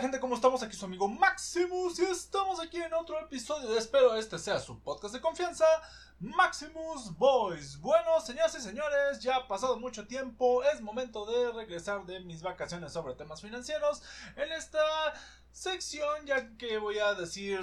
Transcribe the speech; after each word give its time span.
gente? 0.00 0.18
¿Cómo 0.18 0.34
estamos? 0.34 0.62
Aquí 0.62 0.74
su 0.74 0.86
amigo 0.86 1.08
Maximus 1.08 1.98
y 1.98 2.04
estamos 2.04 2.58
aquí 2.58 2.78
en 2.78 2.94
otro 2.94 3.20
episodio. 3.20 3.76
Espero 3.76 4.14
este 4.14 4.38
sea 4.38 4.58
su 4.58 4.80
podcast 4.80 5.12
de 5.12 5.20
confianza, 5.20 5.66
Maximus 6.18 7.14
Boys. 7.18 7.78
Bueno, 7.80 8.18
señoras 8.22 8.54
y 8.54 8.62
señores, 8.62 9.20
ya 9.20 9.36
ha 9.36 9.48
pasado 9.48 9.78
mucho 9.78 10.06
tiempo. 10.06 10.64
Es 10.64 10.80
momento 10.80 11.26
de 11.26 11.52
regresar 11.52 12.06
de 12.06 12.20
mis 12.20 12.40
vacaciones 12.40 12.94
sobre 12.94 13.14
temas 13.14 13.42
financieros 13.42 14.02
en 14.36 14.50
esta 14.52 14.80
sección, 15.52 16.24
ya 16.24 16.56
que 16.56 16.78
voy 16.78 16.98
a 16.98 17.12
decir 17.12 17.60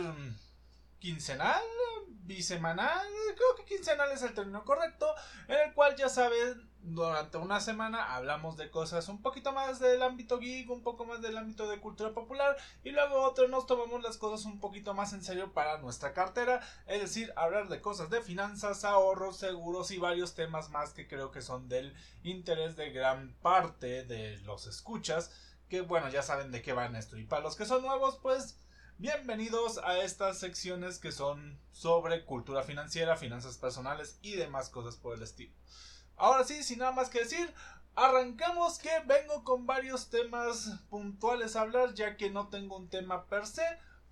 quincenal, 1.00 1.62
bisemanal, 2.08 3.08
creo 3.36 3.56
que 3.56 3.66
quincenal 3.66 4.12
es 4.12 4.22
el 4.22 4.34
término 4.34 4.66
correcto, 4.66 5.08
en 5.48 5.58
el 5.58 5.74
cual 5.74 5.96
ya 5.96 6.10
saben, 6.10 6.70
durante 6.82 7.38
una 7.38 7.60
semana 7.60 8.16
hablamos 8.16 8.58
de 8.58 8.70
cosas 8.70 9.08
un 9.08 9.22
poquito 9.22 9.52
más 9.52 9.80
del 9.80 10.02
ámbito 10.02 10.38
geek, 10.38 10.70
un 10.70 10.84
poco 10.84 11.06
más 11.06 11.22
del 11.22 11.38
ámbito 11.38 11.70
de 11.70 11.80
cultura 11.80 12.14
popular, 12.14 12.58
y 12.84 12.92
luego 12.92 13.22
otro 13.22 13.48
nos 13.48 13.66
tomamos 13.66 14.02
las 14.04 14.18
cosas 14.18 14.46
un 14.46 14.60
poquito 14.60 14.94
más 14.94 15.14
en 15.14 15.24
serio 15.24 15.54
para 15.54 15.78
nuestra 15.78 16.14
cartera, 16.14 16.62
es 16.86 17.02
decir, 17.02 17.32
hablar 17.36 17.70
de 17.70 17.82
cosas 17.82 18.10
de 18.10 18.22
finanzas, 18.22 18.84
ahorros, 18.84 19.38
seguros 19.38 19.92
y 19.92 19.98
varios 19.98 20.36
temas 20.36 20.70
más 20.70 20.94
que 20.94 21.08
creo 21.08 21.32
que 21.32 21.42
son 21.42 21.70
del 21.70 21.96
interés 22.24 22.76
de 22.76 22.92
gran 22.92 23.34
parte 23.42 24.04
de 24.04 24.38
los 24.40 24.68
escuchas, 24.68 25.32
que 25.70 25.82
bueno, 25.82 26.10
ya 26.10 26.24
saben 26.24 26.52
de 26.52 26.62
qué 26.62 26.74
van 26.74 26.96
esto, 26.96 27.18
y 27.18 27.24
para 27.24 27.44
los 27.44 27.56
que 27.56 27.66
son 27.66 27.82
nuevos, 27.82 28.18
pues 28.22 28.60
Bienvenidos 29.00 29.78
a 29.84 30.00
estas 30.00 30.40
secciones 30.40 30.98
que 30.98 31.12
son 31.12 31.60
sobre 31.72 32.26
cultura 32.26 32.64
financiera, 32.64 33.16
finanzas 33.16 33.60
personales 33.60 34.18
y 34.24 34.32
demás 34.38 34.70
cosas 34.70 34.96
por 34.96 35.16
el 35.16 35.22
estilo. 35.22 35.54
Ahora 36.16 36.44
sí, 36.44 36.64
sin 36.64 36.80
nada 36.80 36.94
más 36.94 37.12
que 37.12 37.20
decir, 37.20 37.54
arrancamos 37.94 38.80
que 38.80 38.90
vengo 39.06 39.44
con 39.44 39.68
varios 39.68 40.10
temas 40.10 40.80
puntuales 40.90 41.56
a 41.56 41.62
hablar 41.62 41.94
ya 41.94 42.18
que 42.18 42.32
no 42.32 42.48
tengo 42.48 42.76
un 42.76 42.90
tema 42.90 43.28
per 43.28 43.46
se 43.46 43.62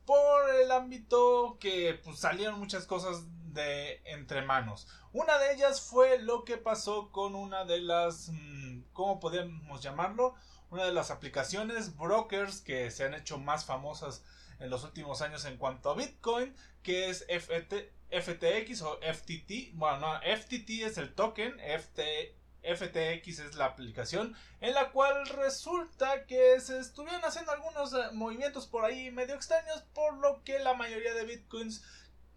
por 0.06 0.54
el 0.54 0.72
ámbito 0.72 1.58
que 1.60 2.00
pues, 2.04 2.20
salieron 2.20 2.60
muchas 2.60 2.86
cosas 2.86 3.24
de 3.54 4.04
entre 4.06 4.44
manos. 4.44 4.88
Una 5.14 5.40
de 5.40 5.56
ellas 5.56 5.82
fue 5.82 6.20
lo 6.20 6.44
que 6.44 6.58
pasó 6.58 7.12
con 7.12 7.34
una 7.34 7.66
de 7.66 7.82
las, 7.82 8.30
mm, 8.32 8.84
¿cómo 8.94 9.20
podemos 9.20 9.82
llamarlo? 9.82 10.36
Una 10.70 10.86
de 10.86 10.94
las 10.94 11.10
aplicaciones 11.10 11.98
brokers 11.98 12.62
que 12.62 12.92
se 12.92 13.04
han 13.04 13.16
hecho 13.16 13.40
más 13.40 13.66
famosas 13.66 14.24
en 14.60 14.70
los 14.70 14.84
últimos 14.84 15.22
años 15.22 15.46
en 15.46 15.58
cuanto 15.58 15.90
a 15.90 15.96
Bitcoin, 15.96 16.56
que 16.84 17.10
es 17.10 17.26
FTX 17.30 18.82
o 18.82 19.00
FTT. 19.02 19.74
Bueno, 19.74 20.00
no, 20.00 20.20
FTT 20.20 20.70
es 20.84 20.98
el 20.98 21.14
token, 21.14 21.58
FTX 22.64 23.40
es 23.40 23.56
la 23.56 23.66
aplicación, 23.66 24.36
en 24.62 24.74
la 24.74 24.92
cual 24.92 25.28
resulta 25.28 26.26
que 26.26 26.60
se 26.60 26.80
estuvieron 26.80 27.24
haciendo 27.24 27.52
algunos 27.52 27.94
eh, 27.94 28.12
movimientos 28.14 28.68
por 28.68 28.86
ahí 28.86 29.12
medio 29.12 29.36
extraños, 29.36 29.84
por 29.94 30.16
lo 30.18 30.44
que 30.44 30.60
la 30.60 30.74
mayoría 30.74 31.14
de 31.14 31.26
Bitcoins 31.26 31.84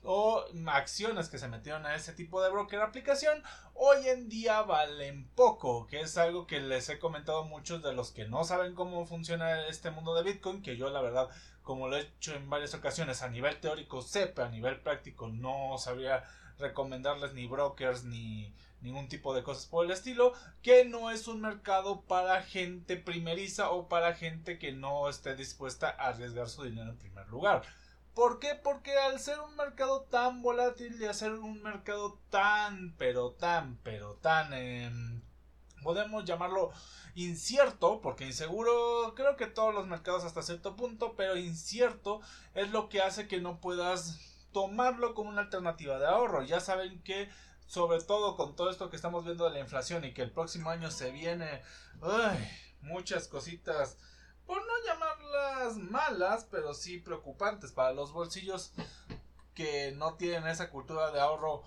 o 0.03 0.45
acciones 0.67 1.29
que 1.29 1.39
se 1.39 1.49
metieron 1.49 1.85
a 1.85 1.95
ese 1.95 2.13
tipo 2.13 2.43
de 2.43 2.51
broker 2.51 2.81
aplicación 2.81 3.43
hoy 3.75 4.09
en 4.09 4.29
día 4.29 4.63
valen 4.63 5.29
poco, 5.35 5.87
que 5.87 6.01
es 6.01 6.17
algo 6.17 6.47
que 6.47 6.61
les 6.61 6.89
he 6.89 6.99
comentado 6.99 7.39
a 7.39 7.45
muchos 7.45 7.83
de 7.83 7.93
los 7.93 8.11
que 8.11 8.27
no 8.27 8.45
saben 8.45 8.75
cómo 8.75 9.07
funciona 9.07 9.67
este 9.67 9.91
mundo 9.91 10.15
de 10.15 10.23
Bitcoin, 10.23 10.63
que 10.63 10.77
yo 10.77 10.91
la 10.91 11.03
verdad 11.03 11.29
como 11.69 11.89
lo 11.89 11.99
he 11.99 12.01
hecho 12.01 12.35
en 12.35 12.49
varias 12.49 12.73
ocasiones, 12.73 13.21
a 13.21 13.29
nivel 13.29 13.61
teórico 13.61 14.01
sepa, 14.01 14.47
a 14.47 14.49
nivel 14.49 14.81
práctico 14.81 15.29
no 15.29 15.77
sabría 15.77 16.25
recomendarles 16.59 17.35
ni 17.35 17.47
brokers 17.47 18.05
ni 18.05 18.55
ningún 18.81 19.07
tipo 19.09 19.35
de 19.35 19.43
cosas 19.43 19.67
por 19.67 19.85
el 19.85 19.91
estilo, 19.91 20.33
que 20.63 20.87
no 20.87 21.11
es 21.11 21.29
un 21.29 21.43
mercado 21.43 22.01
para 22.03 22.43
gente 22.43 22.97
primeriza 22.97 23.71
o 23.71 23.87
para 23.87 24.15
gente 24.15 24.59
que 24.59 24.73
no 24.73 25.11
esté 25.11 25.37
dispuesta 25.37 25.91
a 25.91 26.09
arriesgar 26.09 26.49
su 26.49 26.65
dinero 26.65 26.91
en 26.91 26.97
primer 26.97 27.29
lugar. 27.29 27.63
¿Por 28.19 28.41
qué? 28.41 28.57
Porque 28.57 28.99
al 28.99 29.21
ser 29.21 29.39
un 29.39 29.55
mercado 29.55 30.03
tan 30.03 30.43
volátil 30.43 31.01
y 31.01 31.05
al 31.05 31.15
ser 31.15 31.35
un 31.35 31.63
mercado 31.63 32.19
tan, 32.31 32.97
pero 32.99 33.31
tan, 33.31 33.77
pero 33.85 34.15
tan 34.15 34.53
em, 34.55 35.23
podemos 35.85 36.25
llamarlo 36.25 36.73
incierto, 37.15 38.01
porque 38.01 38.27
inseguro 38.27 39.15
creo 39.15 39.37
que 39.37 39.47
todos 39.47 39.73
los 39.73 39.87
mercados 39.87 40.25
hasta 40.25 40.43
cierto 40.43 40.75
punto, 40.75 41.15
pero 41.15 41.37
incierto 41.37 42.21
es 42.55 42.73
lo 42.73 42.89
que 42.89 43.03
hace 43.03 43.29
que 43.29 43.41
no 43.41 43.61
puedas 43.61 44.19
tomarlo 44.51 45.15
como 45.15 45.31
una 45.31 45.43
alternativa 45.43 46.01
de 46.01 46.07
ahorro. 46.07 46.43
Ya 46.43 46.59
saben 46.59 47.01
que 47.05 47.31
sobre 47.69 48.01
todo 48.01 48.37
con 48.37 48.57
todo 48.57 48.69
esto 48.71 48.91
que 48.91 48.97
estamos 48.97 49.25
viendo 49.27 49.45
de 49.45 49.53
la 49.53 49.61
inflación 49.61 50.05
y 50.05 50.13
que 50.13 50.23
el 50.23 50.33
próximo 50.33 50.71
año 50.71 50.91
se 50.91 51.13
viene 51.13 51.63
muchas 52.81 53.29
cositas, 53.29 53.97
por 54.45 54.67
no 54.67 54.73
llamarlas 55.29 55.77
malas, 55.77 56.49
pero 56.51 56.75
sí 56.75 56.99
preocupantes 56.99 57.73
para 57.73 57.93
los 57.93 58.13
bolsillos 58.13 58.73
que 59.55 59.93
no 59.93 60.15
tienen 60.15 60.47
esa 60.47 60.71
cultura 60.71 61.11
de 61.11 61.21
ahorro 61.21 61.63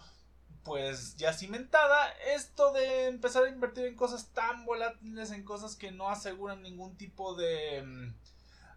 pues 0.64 1.16
ya 1.18 1.34
cimentada, 1.34 2.12
esto 2.36 2.72
de 2.72 3.08
empezar 3.08 3.46
a 3.46 3.50
invertir 3.50 3.86
en 3.86 3.96
cosas 3.96 4.30
tan 4.32 4.64
volátiles, 4.66 5.32
en 5.32 5.44
cosas 5.44 5.76
que 5.76 5.92
no 5.92 6.10
aseguran 6.10 6.62
ningún 6.62 6.98
tipo 6.98 7.34
de 7.34 7.82
mm, 7.82 8.14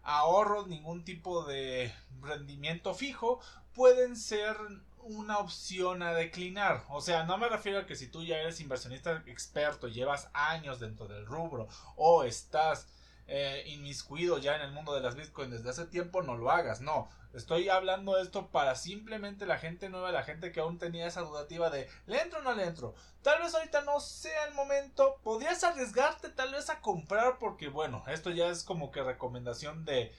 ahorros, 0.01 0.67
ningún 0.67 1.03
tipo 1.05 1.43
de 1.45 1.93
rendimiento 2.21 2.95
fijo, 2.95 3.39
pueden 3.73 4.15
ser 4.15 4.57
una 5.03 5.37
opción 5.37 6.01
a 6.01 6.13
declinar. 6.13 6.83
O 6.89 7.01
sea, 7.01 7.23
no 7.23 7.37
me 7.37 7.49
refiero 7.49 7.79
a 7.79 7.85
que 7.85 7.95
si 7.95 8.07
tú 8.07 8.23
ya 8.23 8.39
eres 8.39 8.59
inversionista 8.59 9.23
experto, 9.27 9.87
llevas 9.87 10.29
años 10.33 10.79
dentro 10.79 11.07
del 11.07 11.27
rubro 11.27 11.67
o 11.95 12.23
estás 12.23 12.87
eh, 13.27 13.63
inmiscuido 13.67 14.37
ya 14.37 14.55
en 14.55 14.61
el 14.61 14.71
mundo 14.71 14.93
de 14.93 15.01
las 15.01 15.15
bitcoins 15.15 15.51
desde 15.51 15.69
hace 15.69 15.85
tiempo, 15.85 16.21
no 16.21 16.35
lo 16.37 16.51
hagas. 16.51 16.81
No, 16.81 17.09
estoy 17.33 17.69
hablando 17.69 18.17
esto 18.17 18.51
para 18.51 18.75
simplemente 18.75 19.45
la 19.45 19.57
gente 19.57 19.89
nueva, 19.89 20.11
la 20.11 20.23
gente 20.23 20.51
que 20.51 20.59
aún 20.59 20.77
tenía 20.77 21.07
esa 21.07 21.21
dudativa 21.21 21.69
de 21.69 21.89
¿le 22.05 22.21
entro 22.21 22.39
o 22.39 22.43
no 22.43 22.53
le 22.53 22.65
entro? 22.65 22.93
Tal 23.21 23.41
vez 23.41 23.55
ahorita 23.55 23.81
no 23.81 23.99
sea 23.99 24.45
el 24.45 24.53
momento. 24.53 25.19
Podrías 25.23 25.63
arriesgarte 25.63 26.29
tal 26.29 26.51
vez 26.51 26.69
a 26.69 26.81
comprar 26.81 27.39
porque 27.39 27.67
bueno, 27.67 28.03
esto 28.07 28.29
ya 28.29 28.47
es 28.49 28.63
como 28.63 28.91
que 28.91 29.01
recomendación 29.01 29.85
de 29.85 30.13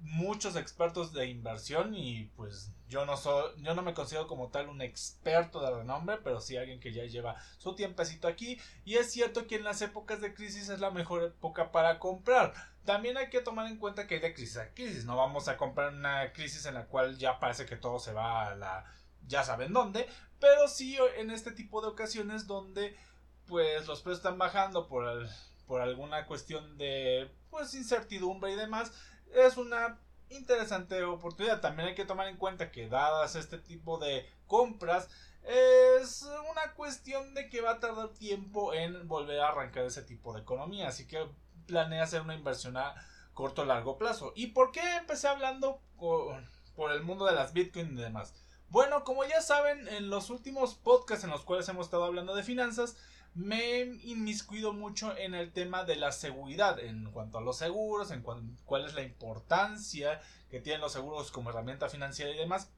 muchos 0.00 0.56
expertos 0.56 1.12
de 1.12 1.26
inversión 1.26 1.94
y 1.94 2.24
pues 2.36 2.70
yo 2.88 3.04
no 3.04 3.16
soy 3.16 3.52
yo 3.58 3.74
no 3.74 3.82
me 3.82 3.94
considero 3.94 4.26
como 4.26 4.48
tal 4.48 4.68
un 4.68 4.80
experto 4.80 5.60
de 5.60 5.70
renombre 5.70 6.18
pero 6.22 6.40
sí 6.40 6.56
alguien 6.56 6.80
que 6.80 6.92
ya 6.92 7.04
lleva 7.04 7.36
su 7.58 7.74
tiempecito 7.74 8.28
aquí. 8.28 8.60
Y 8.84 8.94
es 8.94 9.10
cierto 9.12 9.46
que 9.46 9.56
en 9.56 9.64
las 9.64 9.82
épocas 9.82 10.20
de 10.20 10.34
crisis 10.34 10.68
es 10.68 10.80
la 10.80 10.90
mejor 10.90 11.24
época 11.24 11.72
para 11.72 11.98
comprar. 11.98 12.54
También 12.84 13.16
hay 13.16 13.28
que 13.28 13.40
tomar 13.40 13.66
en 13.66 13.76
cuenta 13.76 14.06
que 14.06 14.14
hay 14.14 14.20
de 14.20 14.34
crisis 14.34 14.56
a 14.56 14.72
crisis 14.72 15.04
no 15.04 15.16
vamos 15.16 15.48
a 15.48 15.56
comprar 15.56 15.92
una 15.92 16.32
crisis 16.32 16.64
en 16.66 16.74
la 16.74 16.86
cual 16.86 17.18
ya 17.18 17.38
parece 17.38 17.66
que 17.66 17.76
todo 17.76 17.98
se 17.98 18.12
va 18.12 18.48
a 18.48 18.54
la 18.54 18.84
ya 19.26 19.44
saben 19.44 19.72
dónde 19.72 20.08
pero 20.40 20.68
sí 20.68 20.96
en 21.16 21.30
este 21.30 21.52
tipo 21.52 21.82
de 21.82 21.88
ocasiones 21.88 22.46
donde 22.46 22.96
pues 23.46 23.86
los 23.86 24.00
precios 24.00 24.18
están 24.18 24.38
bajando 24.38 24.88
por 24.88 25.28
por 25.66 25.82
alguna 25.82 26.26
cuestión 26.26 26.78
de 26.78 27.30
pues 27.50 27.74
incertidumbre 27.74 28.52
y 28.52 28.56
demás 28.56 28.92
es 29.34 29.56
una 29.56 29.98
interesante 30.30 31.02
oportunidad. 31.04 31.60
También 31.60 31.88
hay 31.88 31.94
que 31.94 32.04
tomar 32.04 32.28
en 32.28 32.36
cuenta 32.36 32.70
que 32.70 32.88
dadas 32.88 33.34
este 33.34 33.58
tipo 33.58 33.98
de 33.98 34.28
compras, 34.46 35.08
es 35.42 36.28
una 36.50 36.74
cuestión 36.74 37.34
de 37.34 37.48
que 37.48 37.60
va 37.60 37.72
a 37.72 37.80
tardar 37.80 38.08
tiempo 38.10 38.74
en 38.74 39.08
volver 39.08 39.40
a 39.40 39.48
arrancar 39.48 39.84
ese 39.84 40.02
tipo 40.02 40.34
de 40.34 40.40
economía. 40.40 40.88
Así 40.88 41.06
que 41.06 41.26
planea 41.66 42.02
hacer 42.02 42.20
una 42.22 42.34
inversión 42.34 42.76
a 42.76 42.94
corto 43.32 43.62
o 43.62 43.64
largo 43.64 43.96
plazo. 43.96 44.32
¿Y 44.34 44.48
por 44.48 44.72
qué 44.72 44.96
empecé 44.96 45.28
hablando 45.28 45.80
por 45.96 46.92
el 46.92 47.02
mundo 47.02 47.24
de 47.24 47.34
las 47.34 47.52
Bitcoin 47.52 47.96
y 47.96 48.02
demás? 48.02 48.34
Bueno, 48.68 49.04
como 49.04 49.24
ya 49.24 49.40
saben, 49.40 49.88
en 49.88 50.10
los 50.10 50.28
últimos 50.28 50.74
podcasts 50.74 51.24
en 51.24 51.30
los 51.30 51.42
cuales 51.42 51.66
hemos 51.68 51.86
estado 51.86 52.04
hablando 52.04 52.34
de 52.34 52.42
finanzas, 52.42 52.96
me 53.38 53.76
he 53.76 53.84
inmiscuido 54.02 54.72
mucho 54.72 55.16
en 55.16 55.32
el 55.32 55.52
tema 55.52 55.84
de 55.84 55.94
la 55.94 56.10
seguridad, 56.10 56.80
en 56.80 57.08
cuanto 57.12 57.38
a 57.38 57.40
los 57.40 57.56
seguros, 57.56 58.10
en 58.10 58.22
cuál 58.22 58.84
es 58.84 58.94
la 58.94 59.02
importancia 59.02 60.20
que 60.50 60.58
tienen 60.58 60.80
los 60.80 60.92
seguros 60.92 61.30
como 61.30 61.50
herramienta 61.50 61.88
financiera 61.88 62.32
y 62.32 62.36
demás 62.36 62.72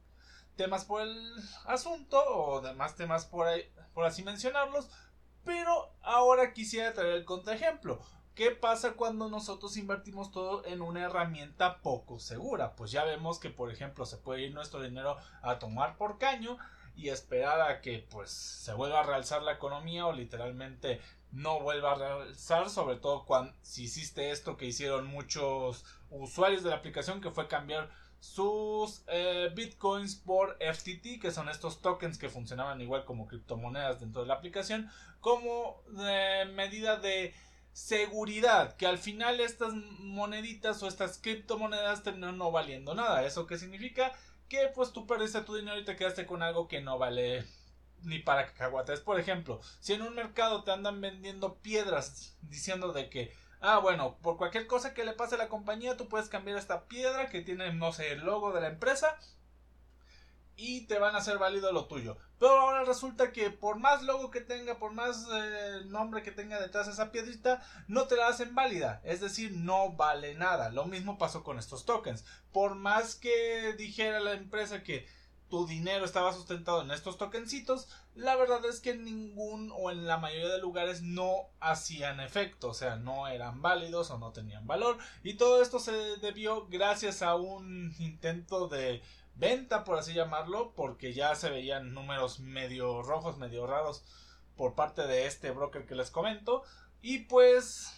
temas 0.57 0.85
por 0.85 1.01
el 1.01 1.33
asunto 1.65 2.23
o 2.23 2.61
demás 2.61 2.95
temas 2.95 3.25
por, 3.25 3.49
por 3.95 4.05
así 4.05 4.23
mencionarlos, 4.23 4.91
pero 5.45 5.95
ahora 6.03 6.53
quisiera 6.53 6.93
traer 6.93 7.15
el 7.15 7.25
contraejemplo. 7.25 7.99
¿Qué 8.35 8.51
pasa 8.51 8.93
cuando 8.93 9.31
nosotros 9.31 9.79
invertimos 9.79 10.31
todo 10.31 10.65
en 10.67 10.83
una 10.83 11.05
herramienta 11.05 11.81
poco 11.81 12.19
segura? 12.19 12.77
Pues 12.77 12.91
ya 12.91 13.05
vemos 13.05 13.39
que, 13.39 13.49
por 13.49 13.71
ejemplo, 13.71 14.05
se 14.05 14.19
puede 14.19 14.43
ir 14.43 14.53
nuestro 14.53 14.83
dinero 14.83 15.17
a 15.41 15.59
tomar 15.59 15.97
por 15.97 16.19
caño 16.19 16.59
y 17.01 17.09
esperar 17.09 17.81
que 17.81 18.07
pues 18.11 18.31
se 18.31 18.75
vuelva 18.75 19.01
a 19.01 19.05
realzar 19.05 19.43
la 19.43 19.53
economía 19.53 20.07
o 20.07 20.13
literalmente 20.13 21.01
no 21.33 21.61
vuelva 21.61 21.93
a 21.93 21.95
realzar, 21.95 22.69
sobre 22.69 22.97
todo 22.97 23.25
cuando 23.25 23.55
si 23.63 23.85
hiciste 23.85 24.31
esto 24.31 24.57
que 24.57 24.67
hicieron 24.67 25.07
muchos 25.07 25.85
usuarios 26.11 26.63
de 26.63 26.71
la 26.71 26.77
aplicación 26.77 27.21
que 27.21 27.31
fue 27.31 27.49
cambiar 27.49 27.89
sus 28.19 29.03
eh, 29.07 29.51
bitcoins 29.55 30.17
por 30.17 30.59
FTT, 30.59 31.21
que 31.21 31.31
son 31.31 31.49
estos 31.49 31.81
tokens 31.81 32.19
que 32.19 32.29
funcionaban 32.29 32.81
igual 32.83 33.07
como 33.07 33.27
criptomonedas 33.27 34.01
dentro 34.01 34.21
de 34.21 34.29
la 34.29 34.35
aplicación, 34.35 34.91
como 35.21 35.83
medida 36.55 36.97
de 36.97 37.35
seguridad, 37.73 38.77
que 38.77 38.87
al 38.87 38.99
final 38.99 39.41
estas 39.41 39.73
moneditas 39.73 40.83
o 40.83 40.89
estas 40.89 41.19
criptomonedas 41.19 42.03
terminan 42.03 42.37
no 42.37 42.51
valiendo 42.51 42.95
nada. 42.95 43.25
¿Eso 43.25 43.47
qué 43.47 43.57
significa? 43.57 44.13
Que 44.51 44.69
pues 44.75 44.93
tú 44.93 45.07
perdiste 45.07 45.41
tu 45.41 45.55
dinero 45.55 45.79
y 45.79 45.85
te 45.85 45.97
quedaste 45.97 46.27
con 46.27 46.43
algo 46.43 46.69
que 46.69 46.83
no 46.83 46.99
vale 46.99 47.47
ni 48.03 48.19
para 48.19 48.47
cacahuates. 48.47 49.01
Por 49.01 49.19
ejemplo, 49.19 49.61
si 49.81 49.95
en 49.95 50.03
un 50.03 50.15
mercado 50.15 50.65
te 50.65 50.73
andan 50.73 51.01
vendiendo 51.01 51.59
piedras 51.59 52.37
diciendo 52.43 52.93
de 52.93 53.09
que, 53.09 53.33
ah, 53.61 53.79
bueno, 53.79 54.19
por 54.23 54.37
cualquier 54.37 54.67
cosa 54.67 54.93
que 54.93 55.05
le 55.05 55.13
pase 55.13 55.37
a 55.37 55.39
la 55.39 55.49
compañía, 55.49 55.97
tú 55.97 56.09
puedes 56.09 56.29
cambiar 56.29 56.59
esta 56.59 56.87
piedra 56.89 57.31
que 57.31 57.41
tiene, 57.41 57.73
no 57.73 57.93
sé, 57.93 58.13
el 58.13 58.21
logo 58.21 58.53
de 58.53 58.61
la 58.61 58.69
empresa 58.69 59.17
y 60.61 60.83
te 60.83 60.99
van 60.99 61.15
a 61.15 61.19
hacer 61.19 61.39
válido 61.39 61.73
lo 61.73 61.87
tuyo. 61.87 62.19
Pero 62.39 62.61
ahora 62.61 62.85
resulta 62.85 63.33
que 63.33 63.51
por 63.51 63.79
más 63.79 64.03
logo 64.03 64.31
que 64.31 64.43
tenga, 64.43 64.79
por 64.79 64.93
más 64.93 65.27
eh, 65.33 65.83
nombre 65.87 66.23
que 66.23 66.33
tenga 66.33 66.61
detrás 66.61 66.87
de 66.87 66.93
esa 66.93 67.11
piedrita, 67.11 67.63
no 67.89 68.07
te 68.07 68.17
la 68.17 68.29
hacen 68.29 68.55
válida. 68.55 69.01
Es 69.05 69.21
decir, 69.21 69.53
no 69.57 69.93
vale 69.93 70.35
nada. 70.35 70.69
Lo 70.69 70.85
mismo 70.85 71.17
pasó 71.17 71.43
con 71.43 71.59
estos 71.59 71.87
tokens. 71.87 72.25
Por 72.53 72.75
más 72.75 73.15
que 73.15 73.75
dijera 73.79 74.21
la 74.21 74.33
empresa 74.33 74.83
que 74.83 75.07
tu 75.51 75.67
dinero 75.67 76.05
estaba 76.05 76.33
sustentado 76.33 76.83
en 76.83 76.93
estos 76.93 77.19
tokencitos, 77.19 77.89
la 78.15 78.37
verdad 78.37 78.65
es 78.65 78.81
que 78.81 78.91
en 78.91 79.05
ningún 79.05 79.73
o 79.77 79.91
en 79.91 80.07
la 80.07 80.17
mayoría 80.17 80.49
de 80.49 80.61
lugares 80.61 81.03
no 81.03 81.49
hacían 81.59 82.21
efecto, 82.21 82.69
o 82.69 82.75
sea, 82.75 82.97
no 82.97 83.27
eran 83.27 83.61
válidos 83.61 84.11
o 84.11 84.19
no 84.19 84.33
tenían 84.33 84.67
valor. 84.67 84.99
Y 85.25 85.35
todo 85.35 85.61
esto 85.61 85.81
se 85.81 85.93
debió 86.19 86.69
gracias 86.69 87.23
a 87.23 87.35
un 87.35 87.95
intento 87.99 88.69
de 88.69 89.03
venta, 89.35 89.85
por 89.85 89.99
así 89.99 90.13
llamarlo, 90.13 90.73
porque 90.75 91.13
ya 91.13 91.35
se 91.35 91.51
veían 91.51 91.95
números 91.95 92.41
medio 92.41 93.03
rojos, 93.03 93.39
medio 93.39 93.67
raros 93.67 94.05
por 94.57 94.75
parte 94.75 95.07
de 95.07 95.27
este 95.27 95.51
broker 95.51 95.87
que 95.87 95.95
les 95.95 96.11
comento. 96.11 96.63
Y 97.03 97.21
pues 97.21 97.95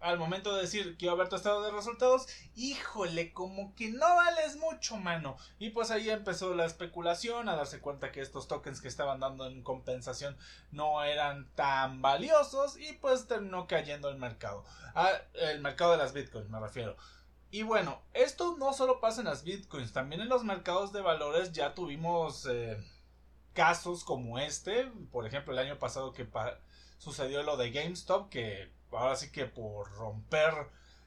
al 0.00 0.18
momento 0.18 0.54
de 0.54 0.62
decir 0.62 0.96
a 1.08 1.10
haber 1.10 1.28
tu 1.28 1.36
estado 1.36 1.62
de 1.62 1.70
resultados, 1.70 2.26
híjole, 2.54 3.32
como 3.32 3.74
que 3.74 3.90
no 3.90 4.14
vales 4.14 4.56
mucho, 4.56 4.96
mano. 4.96 5.36
Y 5.58 5.70
pues 5.70 5.90
ahí 5.90 6.10
empezó 6.10 6.54
la 6.54 6.64
especulación, 6.66 7.48
a 7.48 7.56
darse 7.56 7.80
cuenta 7.80 8.12
que 8.12 8.20
estos 8.20 8.48
tokens 8.48 8.80
que 8.80 8.88
estaban 8.88 9.20
dando 9.20 9.46
en 9.46 9.62
compensación 9.62 10.36
no 10.70 11.02
eran 11.02 11.48
tan 11.54 12.00
valiosos 12.02 12.78
y 12.78 12.92
pues 12.94 13.26
terminó 13.26 13.66
cayendo 13.66 14.08
el 14.08 14.18
mercado. 14.18 14.64
Ah, 14.94 15.10
el 15.34 15.60
mercado 15.60 15.92
de 15.92 15.98
las 15.98 16.12
bitcoins, 16.12 16.48
me 16.48 16.60
refiero. 16.60 16.96
Y 17.50 17.62
bueno, 17.62 18.02
esto 18.12 18.56
no 18.58 18.74
solo 18.74 19.00
pasa 19.00 19.22
en 19.22 19.26
las 19.26 19.42
bitcoins, 19.42 19.92
también 19.92 20.20
en 20.20 20.28
los 20.28 20.44
mercados 20.44 20.92
de 20.92 21.00
valores 21.00 21.52
ya 21.52 21.74
tuvimos 21.74 22.46
eh, 22.46 22.76
casos 23.54 24.04
como 24.04 24.38
este. 24.38 24.86
Por 25.10 25.26
ejemplo, 25.26 25.52
el 25.52 25.58
año 25.58 25.78
pasado 25.78 26.12
que 26.12 26.28
sucedió 26.98 27.42
lo 27.42 27.56
de 27.56 27.70
GameStop, 27.70 28.28
que 28.28 28.70
ahora 28.92 29.16
sí 29.16 29.32
que 29.32 29.46
por 29.46 29.90
romper 29.92 30.52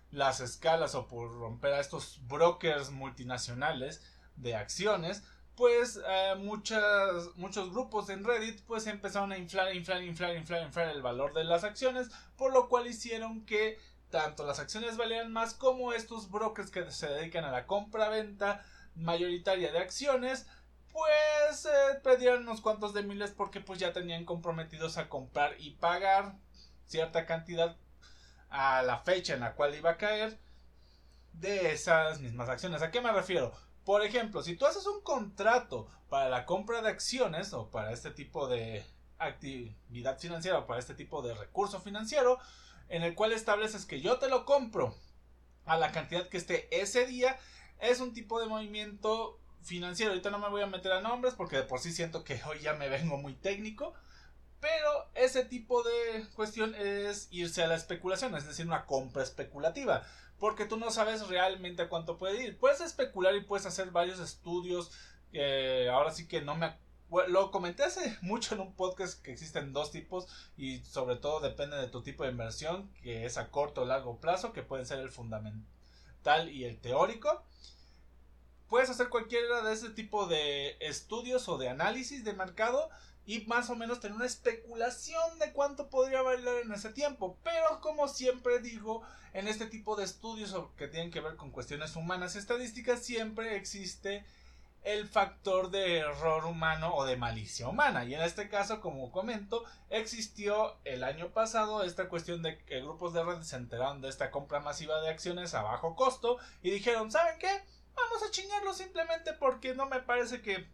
las 0.09 0.39
escalas 0.39 0.95
o 0.95 1.07
por 1.07 1.31
romper 1.31 1.73
a 1.73 1.79
estos 1.79 2.19
brokers 2.27 2.89
multinacionales 2.89 4.01
de 4.35 4.55
acciones, 4.55 5.23
pues 5.55 5.99
eh, 6.07 6.33
muchos 6.35 7.71
grupos 7.71 8.09
en 8.09 8.23
Reddit 8.23 8.61
pues 8.65 8.87
empezaron 8.87 9.31
a 9.31 9.37
inflar, 9.37 9.75
inflar, 9.75 10.03
inflar, 10.03 10.35
inflar, 10.35 10.65
inflar 10.65 10.89
el 10.89 11.01
valor 11.03 11.33
de 11.33 11.43
las 11.43 11.63
acciones, 11.63 12.09
por 12.35 12.51
lo 12.51 12.67
cual 12.67 12.87
hicieron 12.87 13.45
que 13.45 13.77
tanto 14.11 14.45
las 14.45 14.59
acciones 14.59 14.97
valían 14.97 15.31
más 15.31 15.53
como 15.53 15.93
estos 15.93 16.29
brokers 16.29 16.69
que 16.69 16.91
se 16.91 17.07
dedican 17.07 17.45
a 17.45 17.51
la 17.51 17.65
compra-venta 17.65 18.63
mayoritaria 18.95 19.71
de 19.71 19.79
acciones 19.79 20.45
pues 20.91 21.65
eh, 21.65 21.99
perdieron 22.03 22.43
unos 22.43 22.61
cuantos 22.61 22.93
de 22.93 23.03
miles 23.03 23.31
porque 23.31 23.61
pues 23.61 23.79
ya 23.79 23.93
tenían 23.93 24.25
comprometidos 24.25 24.97
a 24.97 25.09
comprar 25.09 25.55
y 25.59 25.71
pagar 25.71 26.35
cierta 26.85 27.25
cantidad 27.25 27.77
a 28.49 28.81
la 28.83 28.99
fecha 28.99 29.33
en 29.33 29.39
la 29.39 29.55
cual 29.55 29.73
iba 29.73 29.91
a 29.91 29.97
caer 29.97 30.37
de 31.33 31.71
esas 31.71 32.19
mismas 32.19 32.49
acciones. 32.49 32.81
¿A 32.81 32.91
qué 32.91 32.99
me 32.99 33.11
refiero? 33.11 33.53
Por 33.85 34.03
ejemplo, 34.03 34.43
si 34.43 34.55
tú 34.57 34.65
haces 34.65 34.85
un 34.85 35.01
contrato 35.01 35.87
para 36.09 36.29
la 36.29 36.45
compra 36.45 36.81
de 36.81 36.89
acciones 36.89 37.53
o 37.53 37.71
para 37.71 37.91
este 37.93 38.11
tipo 38.11 38.47
de 38.47 38.85
actividad 39.17 40.19
financiera 40.19 40.59
o 40.59 40.67
para 40.67 40.79
este 40.79 40.93
tipo 40.93 41.21
de 41.21 41.33
recurso 41.33 41.79
financiero, 41.79 42.37
en 42.91 43.03
el 43.03 43.15
cual 43.15 43.31
estableces 43.31 43.85
que 43.85 44.01
yo 44.01 44.19
te 44.19 44.29
lo 44.29 44.45
compro 44.45 44.93
a 45.65 45.77
la 45.77 45.91
cantidad 45.91 46.27
que 46.27 46.37
esté 46.37 46.67
ese 46.71 47.05
día, 47.05 47.39
es 47.79 48.01
un 48.01 48.13
tipo 48.13 48.39
de 48.39 48.47
movimiento 48.47 49.39
financiero. 49.61 50.11
Ahorita 50.11 50.29
no 50.29 50.39
me 50.39 50.49
voy 50.49 50.61
a 50.61 50.67
meter 50.67 50.91
a 50.91 51.01
nombres 51.01 51.33
porque 51.33 51.55
de 51.55 51.63
por 51.63 51.79
sí 51.79 51.93
siento 51.93 52.25
que 52.25 52.41
hoy 52.43 52.59
ya 52.59 52.73
me 52.73 52.89
vengo 52.89 53.17
muy 53.17 53.33
técnico. 53.33 53.93
Pero 54.59 55.09
ese 55.15 55.45
tipo 55.45 55.81
de 55.81 56.27
cuestión 56.35 56.75
es 56.75 57.29
irse 57.31 57.63
a 57.63 57.67
la 57.67 57.75
especulación, 57.75 58.35
es 58.35 58.45
decir, 58.45 58.67
una 58.67 58.85
compra 58.85 59.23
especulativa. 59.23 60.03
Porque 60.37 60.65
tú 60.65 60.77
no 60.77 60.91
sabes 60.91 61.27
realmente 61.27 61.83
a 61.83 61.89
cuánto 61.89 62.17
puede 62.17 62.43
ir. 62.43 62.59
Puedes 62.59 62.81
especular 62.81 63.33
y 63.35 63.41
puedes 63.41 63.65
hacer 63.65 63.89
varios 63.91 64.19
estudios. 64.19 64.91
ahora 65.89 66.11
sí 66.11 66.27
que 66.27 66.41
no 66.41 66.55
me 66.55 66.75
lo 67.27 67.51
comenté 67.51 67.83
hace 67.83 68.17
mucho 68.21 68.55
en 68.55 68.61
un 68.61 68.73
podcast 68.73 69.21
que 69.21 69.31
existen 69.31 69.73
dos 69.73 69.91
tipos 69.91 70.27
y 70.57 70.79
sobre 70.79 71.15
todo 71.15 71.39
depende 71.39 71.77
de 71.77 71.87
tu 71.87 72.01
tipo 72.01 72.23
de 72.23 72.31
inversión, 72.31 72.89
que 73.03 73.25
es 73.25 73.37
a 73.37 73.49
corto 73.49 73.81
o 73.81 73.85
largo 73.85 74.19
plazo, 74.19 74.53
que 74.53 74.63
pueden 74.63 74.85
ser 74.85 74.99
el 74.99 75.11
fundamental 75.11 76.49
y 76.49 76.65
el 76.65 76.79
teórico. 76.79 77.43
Puedes 78.69 78.89
hacer 78.89 79.09
cualquiera 79.09 79.61
de 79.63 79.73
ese 79.73 79.89
tipo 79.89 80.27
de 80.27 80.77
estudios 80.79 81.49
o 81.49 81.57
de 81.57 81.67
análisis 81.67 82.23
de 82.23 82.33
mercado 82.33 82.89
y 83.25 83.41
más 83.41 83.69
o 83.69 83.75
menos 83.75 83.99
tener 83.99 84.15
una 84.15 84.25
especulación 84.25 85.39
de 85.39 85.51
cuánto 85.51 85.89
podría 85.89 86.21
valer 86.21 86.65
en 86.65 86.71
ese 86.71 86.91
tiempo. 86.91 87.37
Pero 87.43 87.81
como 87.81 88.07
siempre 88.07 88.59
digo, 88.59 89.03
en 89.33 89.47
este 89.47 89.65
tipo 89.67 89.95
de 89.95 90.05
estudios 90.05 90.55
que 90.77 90.87
tienen 90.87 91.11
que 91.11 91.21
ver 91.21 91.35
con 91.35 91.51
cuestiones 91.51 91.95
humanas 91.95 92.35
y 92.35 92.39
estadísticas 92.39 93.03
siempre 93.03 93.57
existe 93.57 94.25
el 94.83 95.07
factor 95.07 95.69
de 95.69 95.99
error 95.99 96.45
humano 96.45 96.95
o 96.95 97.05
de 97.05 97.15
malicia 97.15 97.67
humana. 97.67 98.03
Y 98.05 98.15
en 98.15 98.21
este 98.21 98.49
caso, 98.49 98.81
como 98.81 99.11
comento, 99.11 99.63
existió 99.89 100.77
el 100.85 101.03
año 101.03 101.29
pasado 101.29 101.83
esta 101.83 102.09
cuestión 102.09 102.41
de 102.41 102.57
que 102.65 102.81
grupos 102.81 103.13
de 103.13 103.23
red 103.23 103.41
se 103.41 103.57
enteraron 103.57 104.01
de 104.01 104.09
esta 104.09 104.31
compra 104.31 104.59
masiva 104.59 105.01
de 105.01 105.09
acciones 105.09 105.53
a 105.53 105.61
bajo 105.61 105.95
costo 105.95 106.37
y 106.63 106.71
dijeron, 106.71 107.11
¿saben 107.11 107.37
qué? 107.39 107.63
Vamos 107.95 108.23
a 108.23 108.31
chingarlo 108.31 108.73
simplemente 108.73 109.33
porque 109.33 109.75
no 109.75 109.85
me 109.85 109.99
parece 109.99 110.41
que 110.41 110.67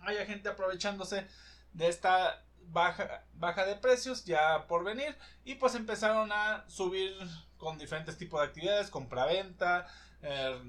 haya 0.00 0.26
gente 0.26 0.48
aprovechándose 0.48 1.26
de 1.72 1.88
esta 1.88 2.44
baja, 2.68 3.24
baja 3.34 3.64
de 3.64 3.76
precios 3.76 4.24
ya 4.24 4.66
por 4.66 4.82
venir 4.84 5.16
y 5.44 5.54
pues 5.56 5.74
empezaron 5.74 6.32
a 6.32 6.64
subir 6.68 7.14
con 7.58 7.78
diferentes 7.78 8.18
tipos 8.18 8.40
de 8.40 8.46
actividades, 8.46 8.90
compra-venta, 8.90 9.86
eh, 10.22 10.60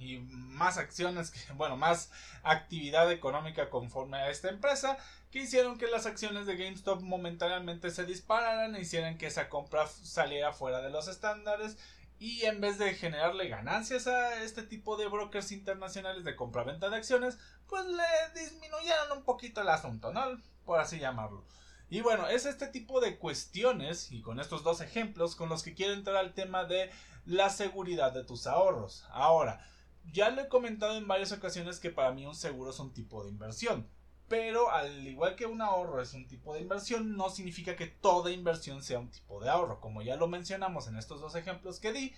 y 0.00 0.18
más 0.18 0.78
acciones, 0.78 1.30
que, 1.30 1.52
bueno, 1.54 1.76
más 1.76 2.10
actividad 2.42 3.10
económica 3.12 3.70
conforme 3.70 4.16
a 4.16 4.30
esta 4.30 4.48
empresa, 4.48 4.96
que 5.30 5.40
hicieron 5.40 5.78
que 5.78 5.86
las 5.86 6.06
acciones 6.06 6.46
de 6.46 6.56
GameStop 6.56 7.02
momentáneamente 7.02 7.90
se 7.90 8.04
dispararan 8.04 8.74
e 8.74 8.80
hicieran 8.80 9.18
que 9.18 9.26
esa 9.26 9.48
compra 9.48 9.86
saliera 9.86 10.52
fuera 10.52 10.80
de 10.80 10.90
los 10.90 11.06
estándares 11.06 11.76
y 12.18 12.44
en 12.44 12.60
vez 12.60 12.78
de 12.78 12.94
generarle 12.94 13.48
ganancias 13.48 14.06
a 14.06 14.42
este 14.42 14.62
tipo 14.62 14.96
de 14.96 15.06
brokers 15.06 15.52
internacionales 15.52 16.24
de 16.24 16.36
compra-venta 16.36 16.90
de 16.90 16.96
acciones, 16.96 17.38
pues 17.66 17.86
le 17.86 18.40
disminuyeron 18.40 19.16
un 19.16 19.24
poquito 19.24 19.62
el 19.62 19.68
asunto, 19.68 20.12
¿no? 20.12 20.22
Por 20.64 20.80
así 20.80 20.98
llamarlo. 20.98 21.46
Y 21.88 22.02
bueno, 22.02 22.28
es 22.28 22.46
este 22.46 22.66
tipo 22.68 23.00
de 23.00 23.16
cuestiones, 23.16 24.12
y 24.12 24.20
con 24.20 24.38
estos 24.38 24.62
dos 24.62 24.80
ejemplos, 24.80 25.34
con 25.34 25.48
los 25.48 25.62
que 25.62 25.74
quiero 25.74 25.94
entrar 25.94 26.16
al 26.16 26.34
tema 26.34 26.64
de 26.64 26.90
la 27.24 27.48
seguridad 27.50 28.12
de 28.12 28.22
tus 28.22 28.46
ahorros. 28.46 29.04
Ahora, 29.10 29.66
ya 30.04 30.30
lo 30.30 30.42
he 30.42 30.48
comentado 30.48 30.96
en 30.96 31.06
varias 31.06 31.32
ocasiones 31.32 31.80
que 31.80 31.90
para 31.90 32.12
mí 32.12 32.26
un 32.26 32.34
seguro 32.34 32.70
es 32.70 32.78
un 32.78 32.92
tipo 32.92 33.24
de 33.24 33.30
inversión. 33.30 33.88
Pero 34.28 34.70
al 34.70 35.06
igual 35.08 35.34
que 35.34 35.46
un 35.46 35.60
ahorro 35.60 36.00
es 36.00 36.14
un 36.14 36.28
tipo 36.28 36.54
de 36.54 36.60
inversión, 36.60 37.16
no 37.16 37.30
significa 37.30 37.74
que 37.74 37.88
toda 37.88 38.30
inversión 38.30 38.80
sea 38.82 39.00
un 39.00 39.10
tipo 39.10 39.40
de 39.42 39.50
ahorro. 39.50 39.80
Como 39.80 40.02
ya 40.02 40.14
lo 40.14 40.28
mencionamos 40.28 40.86
en 40.86 40.96
estos 40.96 41.20
dos 41.20 41.34
ejemplos 41.34 41.80
que 41.80 41.92
di, 41.92 42.14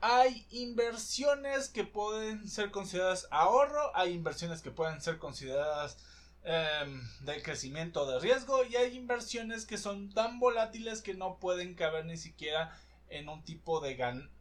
hay 0.00 0.46
inversiones 0.50 1.68
que 1.68 1.84
pueden 1.84 2.48
ser 2.48 2.70
consideradas 2.70 3.28
ahorro, 3.30 3.96
hay 3.96 4.12
inversiones 4.12 4.62
que 4.62 4.70
pueden 4.70 5.00
ser 5.00 5.18
consideradas 5.18 5.96
em, 6.42 7.00
de 7.20 7.42
crecimiento 7.42 8.04
de 8.06 8.18
riesgo 8.18 8.64
y 8.64 8.76
hay 8.76 8.96
inversiones 8.96 9.64
que 9.64 9.78
son 9.78 10.12
tan 10.12 10.38
volátiles 10.38 11.02
que 11.02 11.14
no 11.14 11.38
pueden 11.38 11.74
caber 11.74 12.04
ni 12.04 12.16
siquiera 12.16 12.76
en 13.08 13.28
un 13.28 13.44
tipo 13.44 13.80
de, 13.80 13.96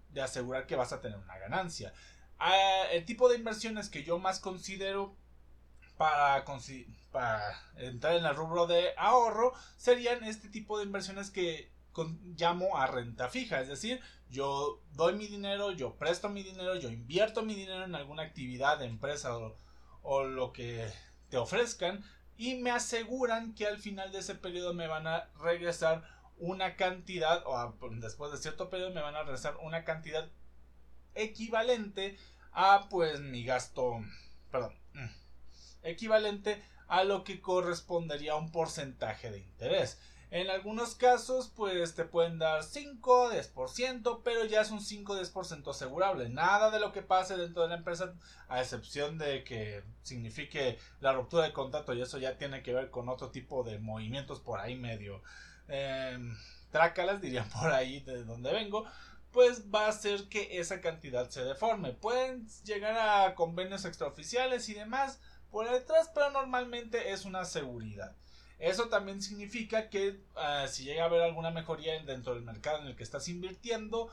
de 0.10 0.22
asegurar 0.22 0.66
que 0.66 0.75
vas 0.75 0.94
a 0.94 1.01
tener 1.01 1.18
una 1.18 1.38
ganancia. 1.38 1.94
Ah, 2.43 2.88
el 2.91 3.05
tipo 3.05 3.29
de 3.29 3.38
inversiones 3.38 3.88
que 3.88 4.03
yo 4.03 4.17
más 4.17 4.39
considero 4.39 5.15
para, 5.95 6.43
entrar 7.77 8.15
en 8.15 8.25
el 8.25 8.36
rubro 8.36 8.65
de 8.65 8.95
ahorro 8.98 9.53
serían 9.77 10.24
este 10.24 10.50
tipo 10.50 10.79
de 10.79 10.86
inversiones 10.86 11.29
que 11.29 11.71
llamo 12.36 12.79
a 12.79 12.88
renta 12.88 13.29
fija, 13.29 13.62
es 13.62 13.67
decir, 13.67 14.01
yo 14.27 14.81
doy 14.93 15.13
mi 15.13 15.27
dinero, 15.27 15.71
yo 15.71 15.98
presto 15.98 16.29
mi 16.29 16.41
dinero, 16.41 16.75
yo 16.77 16.89
invierto 16.89 17.43
mi 17.43 17.53
dinero 17.53 17.83
en 17.83 17.93
alguna 17.93 18.24
actividad 18.24 18.81
empresa 18.81 19.38
o, 19.38 19.55
o 20.01 20.24
lo 20.24 20.51
que 20.51 20.91
te 21.29 21.38
ofrezcan 21.38 22.03
y 22.38 22.55
me 22.55 22.71
aseguran 22.71 23.53
que 23.53 23.67
al 23.67 23.77
final 23.77 24.12
de 24.12 24.17
ese 24.17 24.33
periodo 24.33 24.74
me 24.74 24.88
van 24.88 25.05
a 25.05 25.29
regresar 25.39 26.03
una 26.38 26.75
cantidad, 26.75 27.43
o 27.45 27.77
después 28.00 28.31
de 28.31 28.39
cierto 28.39 28.71
periodo 28.71 28.95
me 28.95 29.01
van 29.01 29.15
a 29.15 29.21
regresar 29.21 29.57
una 29.62 29.83
cantidad 29.83 30.27
equivalente 31.15 32.18
a 32.53 32.88
pues 32.89 33.20
mi 33.20 33.44
gasto, 33.44 34.03
perdón, 34.51 34.74
mm, 34.94 35.10
equivalente 35.84 36.63
a 36.88 37.03
lo 37.03 37.24
que 37.24 37.39
correspondería 37.39 38.34
a 38.34 38.38
un 38.38 38.51
porcentaje 38.51 39.32
de 39.32 39.39
interés. 39.39 40.00
En 40.30 40.50
algunos 40.50 40.96
casos, 40.96 41.51
pues 41.53 41.94
te 41.94 42.06
pueden 42.06 42.39
dar 42.39 42.63
5, 42.63 43.32
10%, 43.32 44.22
pero 44.24 44.46
ya 44.46 44.62
es 44.62 44.72
un 44.72 44.80
5, 44.80 45.18
10% 45.18 45.70
asegurable. 45.70 46.30
Nada 46.30 46.72
de 46.72 46.80
lo 46.80 46.94
que 46.94 47.01
pase 47.01 47.36
dentro 47.36 47.63
de 47.63 47.70
la 47.70 47.75
empresa, 47.75 48.13
a 48.48 48.62
excepción 48.62 49.18
de 49.18 49.44
que 49.44 49.84
signifique 50.03 50.80
la 51.01 51.12
ruptura 51.12 51.44
de 51.44 51.51
contrato, 51.51 51.94
y 51.94 52.01
eso 52.01 52.18
ya 52.18 52.38
tiene 52.38 52.63
que 52.63 52.74
ver 52.74 52.89
con 52.91 53.10
otro 53.10 53.30
tipo 53.30 53.63
de 53.63 53.80
movimientos 53.80 54.39
por 54.39 54.62
ahí 54.62 54.75
medio 54.75 55.22
eh, 55.68 56.18
trácalas, 56.72 57.22
dirían 57.22 57.50
por 57.62 57.72
ahí 57.72 58.00
de 58.01 58.24
donde 58.24 58.51
vengo 58.51 58.86
pues 59.32 59.74
va 59.74 59.86
a 59.86 59.90
hacer 59.90 60.28
que 60.30 60.60
esa 60.60 60.82
cantidad 60.82 61.30
se 61.30 61.44
deforme. 61.44 61.94
Pueden 61.94 62.48
llegar 62.64 62.98
a 62.98 63.36
convenios 63.36 63.86
extraoficiales 63.86 64.68
y 64.70 64.74
demás 64.74 65.20
por 65.50 65.70
detrás, 65.70 66.10
pero 66.14 66.30
normalmente 66.32 67.12
es 67.12 67.26
una 67.26 67.46
seguridad. 67.46 68.16
Eso 68.60 68.90
también 68.90 69.22
significa 69.22 69.90
que 69.90 70.22
ah, 70.36 70.68
si 70.68 70.84
llega 70.84 71.04
a 71.04 71.06
haber 71.08 71.22
alguna 71.22 71.50
mejoría 71.50 72.02
dentro 72.04 72.36
del 72.36 72.44
mercado 72.44 72.80
en 72.80 72.88
el 72.88 72.96
que 72.96 73.04
estás 73.04 73.28
invirtiendo, 73.28 74.10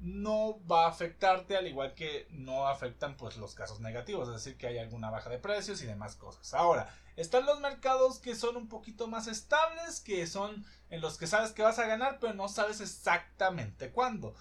no 0.00 0.58
va 0.66 0.86
a 0.86 0.88
afectarte 0.88 1.56
al 1.56 1.68
igual 1.68 1.94
que 1.94 2.26
no 2.30 2.66
afectan 2.66 3.16
pues 3.16 3.36
los 3.36 3.54
casos 3.54 3.78
negativos, 3.78 4.28
es 4.28 4.34
decir, 4.34 4.58
que 4.58 4.66
hay 4.66 4.78
alguna 4.78 5.10
baja 5.10 5.30
de 5.30 5.38
precios 5.38 5.80
y 5.82 5.86
demás 5.86 6.16
cosas. 6.16 6.52
Ahora, 6.54 6.92
están 7.14 7.46
los 7.46 7.60
mercados 7.60 8.18
que 8.18 8.34
son 8.34 8.56
un 8.56 8.68
poquito 8.68 9.06
más 9.06 9.28
estables, 9.28 10.00
que 10.00 10.26
son 10.26 10.66
en 10.90 11.00
los 11.00 11.16
que 11.16 11.28
sabes 11.28 11.52
que 11.52 11.62
vas 11.62 11.78
a 11.78 11.86
ganar, 11.86 12.18
pero 12.20 12.34
no 12.34 12.48
sabes 12.48 12.80
exactamente 12.80 13.92
cuándo. 13.92 14.34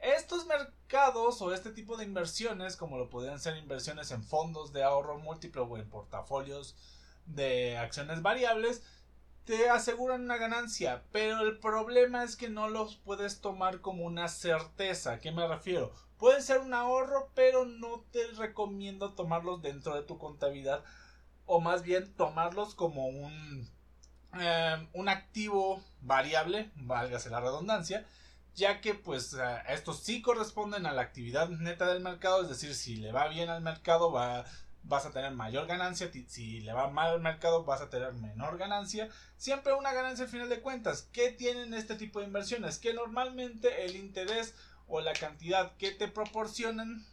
Estos 0.00 0.46
mercados 0.46 1.42
o 1.42 1.52
este 1.52 1.70
tipo 1.70 1.96
de 1.96 2.04
inversiones, 2.04 2.76
como 2.76 2.98
lo 2.98 3.10
podrían 3.10 3.40
ser 3.40 3.56
inversiones 3.56 4.10
en 4.10 4.22
fondos 4.22 4.72
de 4.72 4.82
ahorro 4.82 5.18
múltiplo 5.18 5.64
o 5.64 5.76
en 5.76 5.88
portafolios 5.88 6.76
de 7.26 7.76
acciones 7.76 8.22
variables, 8.22 8.82
te 9.44 9.70
aseguran 9.70 10.22
una 10.22 10.36
ganancia, 10.36 11.04
pero 11.10 11.40
el 11.40 11.58
problema 11.58 12.22
es 12.22 12.36
que 12.36 12.50
no 12.50 12.68
los 12.68 12.96
puedes 12.96 13.40
tomar 13.40 13.80
como 13.80 14.04
una 14.04 14.28
certeza. 14.28 15.12
¿A 15.12 15.18
qué 15.20 15.32
me 15.32 15.48
refiero? 15.48 15.92
Pueden 16.18 16.42
ser 16.42 16.58
un 16.58 16.74
ahorro, 16.74 17.30
pero 17.34 17.64
no 17.64 18.04
te 18.12 18.26
recomiendo 18.32 19.14
tomarlos 19.14 19.62
dentro 19.62 19.94
de 19.94 20.02
tu 20.02 20.18
contabilidad 20.18 20.84
o 21.46 21.60
más 21.60 21.82
bien 21.82 22.12
tomarlos 22.14 22.74
como 22.74 23.06
un, 23.06 23.66
eh, 24.38 24.86
un 24.92 25.08
activo 25.08 25.82
variable, 26.02 26.70
válgase 26.76 27.30
la 27.30 27.40
redundancia, 27.40 28.06
ya 28.58 28.80
que 28.80 28.94
pues 28.94 29.36
estos 29.68 30.00
sí 30.00 30.20
corresponden 30.20 30.84
a 30.84 30.92
la 30.92 31.02
actividad 31.02 31.48
neta 31.48 31.86
del 31.86 32.02
mercado, 32.02 32.42
es 32.42 32.48
decir, 32.48 32.74
si 32.74 32.96
le 32.96 33.12
va 33.12 33.28
bien 33.28 33.48
al 33.48 33.62
mercado 33.62 34.10
va, 34.10 34.44
vas 34.82 35.06
a 35.06 35.12
tener 35.12 35.30
mayor 35.32 35.66
ganancia, 35.68 36.10
si 36.26 36.60
le 36.60 36.72
va 36.72 36.90
mal 36.90 37.12
al 37.12 37.20
mercado 37.20 37.64
vas 37.64 37.80
a 37.80 37.88
tener 37.88 38.12
menor 38.14 38.58
ganancia, 38.58 39.08
siempre 39.36 39.74
una 39.74 39.92
ganancia 39.92 40.24
al 40.24 40.30
final 40.30 40.48
de 40.48 40.60
cuentas. 40.60 41.08
¿Qué 41.12 41.30
tienen 41.30 41.72
este 41.72 41.94
tipo 41.94 42.18
de 42.18 42.26
inversiones? 42.26 42.78
Que 42.78 42.92
normalmente 42.94 43.84
el 43.84 43.94
interés 43.94 44.54
o 44.88 45.00
la 45.00 45.12
cantidad 45.12 45.76
que 45.76 45.92
te 45.92 46.08
proporcionan 46.08 47.06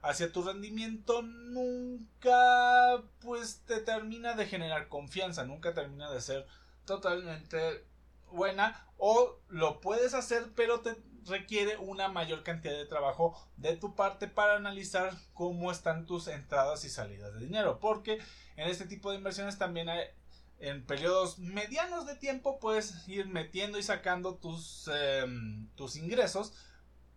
hacia 0.00 0.32
tu 0.32 0.42
rendimiento 0.42 1.20
nunca 1.20 3.02
pues 3.20 3.60
te 3.66 3.80
termina 3.80 4.34
de 4.34 4.46
generar 4.46 4.88
confianza, 4.88 5.44
nunca 5.44 5.74
termina 5.74 6.10
de 6.10 6.22
ser 6.22 6.46
totalmente 6.86 7.84
buena 8.30 8.86
o 8.98 9.38
lo 9.48 9.80
puedes 9.80 10.14
hacer 10.14 10.52
pero 10.54 10.80
te 10.80 10.96
requiere 11.26 11.76
una 11.76 12.08
mayor 12.08 12.42
cantidad 12.42 12.74
de 12.74 12.86
trabajo 12.86 13.36
de 13.56 13.76
tu 13.76 13.94
parte 13.94 14.28
para 14.28 14.56
analizar 14.56 15.12
cómo 15.34 15.72
están 15.72 16.06
tus 16.06 16.28
entradas 16.28 16.84
y 16.84 16.88
salidas 16.88 17.34
de 17.34 17.40
dinero 17.40 17.80
porque 17.80 18.18
en 18.56 18.68
este 18.68 18.86
tipo 18.86 19.10
de 19.10 19.16
inversiones 19.18 19.58
también 19.58 19.88
en 20.58 20.84
periodos 20.86 21.38
medianos 21.38 22.06
de 22.06 22.16
tiempo 22.16 22.58
puedes 22.58 23.06
ir 23.08 23.26
metiendo 23.26 23.78
y 23.78 23.82
sacando 23.82 24.36
tus, 24.36 24.88
em, 24.88 25.68
tus 25.74 25.96
ingresos 25.96 26.54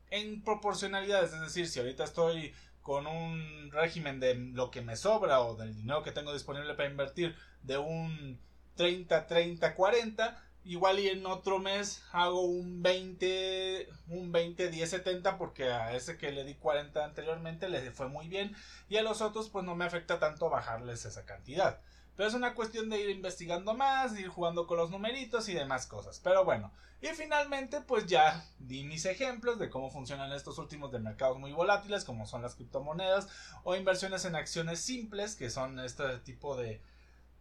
en 0.09 0.43
proporcionalidades. 0.43 1.33
Es 1.33 1.41
decir 1.41 1.67
si 1.67 1.79
ahorita 1.79 2.03
estoy 2.03 2.53
con 2.81 3.07
un 3.07 3.71
régimen 3.71 4.19
de 4.19 4.35
lo 4.35 4.71
que 4.71 4.81
me 4.81 4.95
sobra 4.95 5.41
o 5.41 5.55
del 5.55 5.75
dinero 5.75 6.03
que 6.03 6.11
tengo 6.11 6.33
disponible 6.33 6.73
para 6.73 6.89
invertir 6.89 7.35
de 7.63 7.77
un 7.77 8.39
30 8.75 9.27
30 9.27 9.75
40 9.75 10.43
Igual 10.69 10.99
y 10.99 11.07
en 11.07 11.25
otro 11.25 11.57
mes 11.57 12.03
hago 12.11 12.41
un 12.41 12.83
20, 12.83 13.89
un 14.09 14.31
20, 14.31 14.69
10, 14.69 14.87
70 14.87 15.39
porque 15.39 15.71
a 15.71 15.95
ese 15.95 16.15
que 16.15 16.31
le 16.31 16.43
di 16.43 16.53
40 16.53 17.03
anteriormente 17.03 17.69
le 17.69 17.89
fue 17.89 18.07
muy 18.07 18.27
bien 18.27 18.55
y 18.87 18.97
a 18.97 19.01
los 19.01 19.21
otros 19.21 19.49
pues 19.49 19.65
no 19.65 19.75
me 19.75 19.85
afecta 19.85 20.19
tanto 20.19 20.47
bajarles 20.47 21.05
esa 21.05 21.25
cantidad. 21.25 21.81
Pero 22.15 22.29
es 22.29 22.35
una 22.35 22.53
cuestión 22.53 22.87
de 22.91 23.01
ir 23.01 23.09
investigando 23.09 23.73
más, 23.73 24.13
de 24.13 24.21
ir 24.21 24.27
jugando 24.27 24.67
con 24.67 24.77
los 24.77 24.91
numeritos 24.91 25.49
y 25.49 25.55
demás 25.55 25.87
cosas. 25.87 26.21
Pero 26.23 26.45
bueno, 26.45 26.71
y 27.01 27.07
finalmente 27.07 27.81
pues 27.81 28.05
ya 28.05 28.45
di 28.59 28.83
mis 28.83 29.05
ejemplos 29.05 29.57
de 29.57 29.71
cómo 29.71 29.89
funcionan 29.89 30.31
estos 30.33 30.59
últimos 30.59 30.91
de 30.91 30.99
mercados 30.99 31.39
muy 31.39 31.51
volátiles 31.51 32.05
como 32.05 32.27
son 32.27 32.43
las 32.43 32.53
criptomonedas 32.53 33.27
o 33.63 33.75
inversiones 33.75 34.23
en 34.25 34.35
acciones 34.35 34.81
simples 34.81 35.35
que 35.35 35.49
son 35.49 35.79
este 35.79 36.19
tipo 36.19 36.55
de 36.55 36.79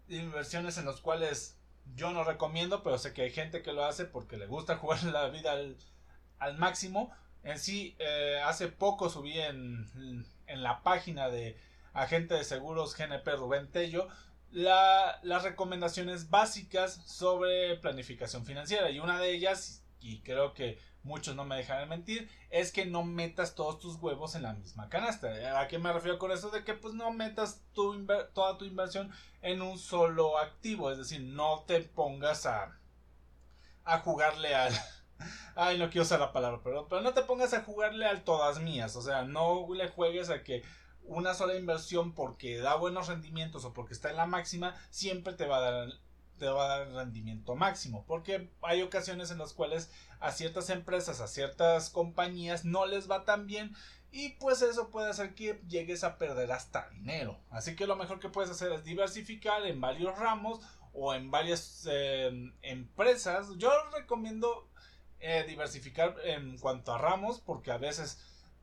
inversiones 0.09 0.79
en 0.79 0.87
los 0.87 1.03
cuales 1.03 1.58
yo 1.95 2.11
no 2.12 2.25
recomiendo, 2.25 2.83
pero 2.83 2.99
sé 2.99 3.12
que 3.12 3.23
hay 3.23 3.30
gente 3.30 3.62
que 3.62 3.73
lo 3.73 3.85
hace 3.85 4.04
porque 4.04 4.37
le 4.37 4.47
gusta 4.47 4.76
jugar 4.78 5.02
la 5.04 5.28
vida 5.28 5.52
al, 6.38 6.59
máximo. 6.59 7.11
En 7.42 7.59
sí, 7.59 7.97
eh, 7.99 8.40
hace 8.45 8.68
poco 8.68 9.09
subí 9.09 9.38
en, 9.38 10.25
en, 10.47 10.62
la 10.62 10.83
página 10.83 11.28
de 11.28 11.57
agente 11.92 12.35
de 12.35 12.45
seguros 12.45 12.97
GNP 12.97 13.26
Rubén 13.37 13.71
Tello 13.71 14.09
la, 14.50 15.18
las 15.23 15.42
recomendaciones 15.42 16.30
básicas 16.30 16.95
sobre 17.07 17.76
planificación 17.76 18.45
financiera. 18.45 18.90
Y 18.90 19.00
una 19.00 19.18
de 19.18 19.33
ellas, 19.33 19.85
y 20.00 20.21
creo 20.21 20.54
que 20.54 20.78
muchos 21.09 21.35
no 21.35 21.45
me 21.45 21.57
dejarán 21.57 21.88
mentir, 21.88 22.31
es 22.50 22.71
que 22.71 22.87
no 22.87 23.03
metas 23.03 23.55
todos 23.55 23.81
tus 23.81 23.97
huevos 23.97 24.35
en 24.35 24.43
la 24.43 24.53
misma 24.53 24.88
canasta. 24.88 25.61
¿A 25.61 25.67
qué 25.67 25.79
me 25.79 25.93
refiero 25.93 26.19
con 26.19 26.31
eso? 26.31 26.50
De 26.50 26.62
que 26.62 26.75
pues 26.75 26.95
no 26.95 27.11
metas 27.11 27.62
toda 27.73 28.59
tu 28.59 28.65
inversión 28.65 29.11
en 29.43 29.62
un 29.62 29.79
solo 29.79 30.38
activo, 30.38 30.93
es 30.93 30.99
decir, 30.99 31.23
no 31.23 31.65
te 31.67 31.81
pongas 31.81 32.47
a, 32.47 32.79
a 33.85 33.99
jugarle 34.00 34.55
al... 34.55 34.73
Ay, 35.57 35.79
no 35.79 35.91
quiero 35.91 36.05
usar 36.05 36.21
la 36.21 36.33
palabra, 36.33 36.61
pero, 36.62 36.87
pero 36.87 37.00
no 37.00 37.12
te 37.12 37.23
pongas 37.23 37.53
a 37.53 37.65
jugarle 37.65 38.07
al 38.07 38.23
todas 38.23 38.61
mías, 38.61 38.95
o 38.95 39.03
sea, 39.03 39.25
no 39.25 39.67
le 39.75 39.88
juegues 39.88 40.31
a 40.31 40.45
que 40.45 40.62
una 41.03 41.35
sola 41.35 41.57
inversión 41.57 42.12
porque 42.12 42.59
da 42.59 42.77
buenos 42.77 43.09
rendimientos 43.09 43.65
o 43.65 43.73
porque 43.73 43.95
está 43.95 44.11
en 44.11 44.17
la 44.17 44.27
máxima 44.27 44.77
siempre 44.91 45.33
te 45.33 45.47
va 45.47 45.57
a 45.57 45.71
dar 45.71 45.88
te 46.38 46.47
va 46.47 46.64
a 46.64 46.78
dar 46.78 46.92
rendimiento 46.92 47.54
máximo. 47.54 48.04
Porque 48.07 48.50
hay 48.62 48.83
ocasiones 48.83 49.30
en 49.30 49.38
las 49.38 49.52
cuales 49.52 49.90
a 50.21 50.33
ciertas 50.33 50.71
empresas, 50.71 51.21
a 51.21 51.28
ciertas 51.28 51.90
compañías 51.90 52.64
no 52.64 52.87
les 52.87 53.11
va 53.11 53.25
tan 53.25 53.47
bien. 53.47 53.75
Y 54.11 54.30
pues 54.40 54.62
eso 54.62 54.88
puede 54.88 55.11
hacer 55.11 55.35
que 55.35 55.61
llegues 55.68 56.02
a 56.02 56.16
perder 56.16 56.50
hasta 56.52 56.88
dinero. 56.90 57.38
Así 57.50 57.76
que 57.76 57.87
lo 57.87 57.97
mejor 57.97 58.21
que 58.21 58.30
puedes 58.30 58.50
hacer 58.50 58.73
es 58.73 58.85
diversificar 58.85 59.66
en 59.66 59.80
varios 59.80 60.18
ramos 60.18 60.61
o 60.95 61.14
en 61.14 61.30
varias 61.30 61.87
eh, 61.90 62.52
empresas. 62.62 63.49
Yo 63.59 63.71
recomiendo 63.95 64.68
eh, 65.21 65.45
diversificar 65.47 66.16
en 66.25 66.59
cuanto 66.59 66.95
a 66.95 66.99
ramos 66.99 67.40
porque 67.40 67.71
a 67.71 67.76
veces 67.76 68.18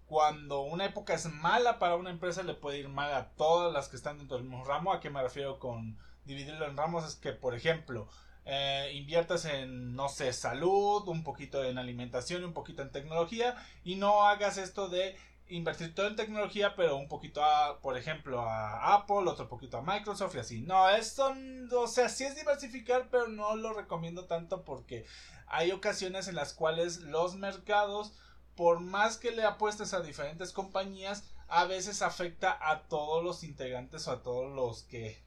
cuando 0.05 0.61
una 0.61 0.85
época 0.85 1.13
es 1.13 1.25
mala 1.25 1.79
para 1.79 1.95
una 1.95 2.11
empresa 2.11 2.43
le 2.43 2.53
puede 2.53 2.79
ir 2.79 2.87
mal 2.87 3.13
a 3.13 3.29
todas 3.31 3.73
las 3.73 3.89
que 3.89 3.95
están 3.95 4.17
dentro 4.17 4.37
del 4.37 4.45
mismo 4.45 4.63
ramo. 4.63 4.93
¿A 4.93 4.99
qué 4.99 5.09
me 5.09 5.21
refiero 5.21 5.59
con 5.59 5.97
dividirlo 6.25 6.65
en 6.65 6.77
ramos 6.77 7.05
es 7.05 7.15
que, 7.15 7.31
por 7.31 7.55
ejemplo, 7.55 8.07
eh, 8.45 8.91
inviertas 8.93 9.45
en, 9.45 9.95
no 9.95 10.09
sé, 10.09 10.31
salud, 10.33 11.07
un 11.07 11.23
poquito 11.23 11.63
en 11.63 11.77
alimentación 11.77 12.41
y 12.41 12.45
un 12.45 12.53
poquito 12.53 12.81
en 12.83 12.91
tecnología 12.91 13.55
y 13.83 13.95
no 13.95 14.27
hagas 14.27 14.57
esto 14.57 14.87
de 14.87 15.17
invertir 15.47 15.93
todo 15.93 16.07
en 16.07 16.15
tecnología, 16.15 16.75
pero 16.75 16.97
un 16.97 17.07
poquito 17.07 17.43
a, 17.43 17.79
por 17.81 17.97
ejemplo, 17.97 18.41
a 18.41 18.95
Apple, 18.95 19.27
otro 19.29 19.47
poquito 19.47 19.77
a 19.77 19.81
Microsoft 19.81 20.35
y 20.35 20.39
así. 20.39 20.61
No, 20.61 20.89
esto, 20.89 21.33
o 21.75 21.87
sea, 21.87 22.09
sí 22.09 22.23
es 22.23 22.35
diversificar, 22.35 23.09
pero 23.09 23.27
no 23.27 23.55
lo 23.55 23.73
recomiendo 23.73 24.25
tanto 24.25 24.63
porque 24.63 25.05
hay 25.47 25.71
ocasiones 25.71 26.27
en 26.27 26.35
las 26.35 26.53
cuales 26.53 26.99
los 27.01 27.35
mercados, 27.35 28.13
por 28.55 28.79
más 28.79 29.17
que 29.17 29.31
le 29.31 29.43
apuestes 29.43 29.93
a 29.93 30.01
diferentes 30.01 30.51
compañías, 30.51 31.23
a 31.47 31.65
veces 31.65 32.01
afecta 32.01 32.57
a 32.59 32.83
todos 32.83 33.23
los 33.23 33.43
integrantes 33.43 34.07
o 34.07 34.11
a 34.11 34.23
todos 34.23 34.53
los 34.55 34.83
que 34.83 35.24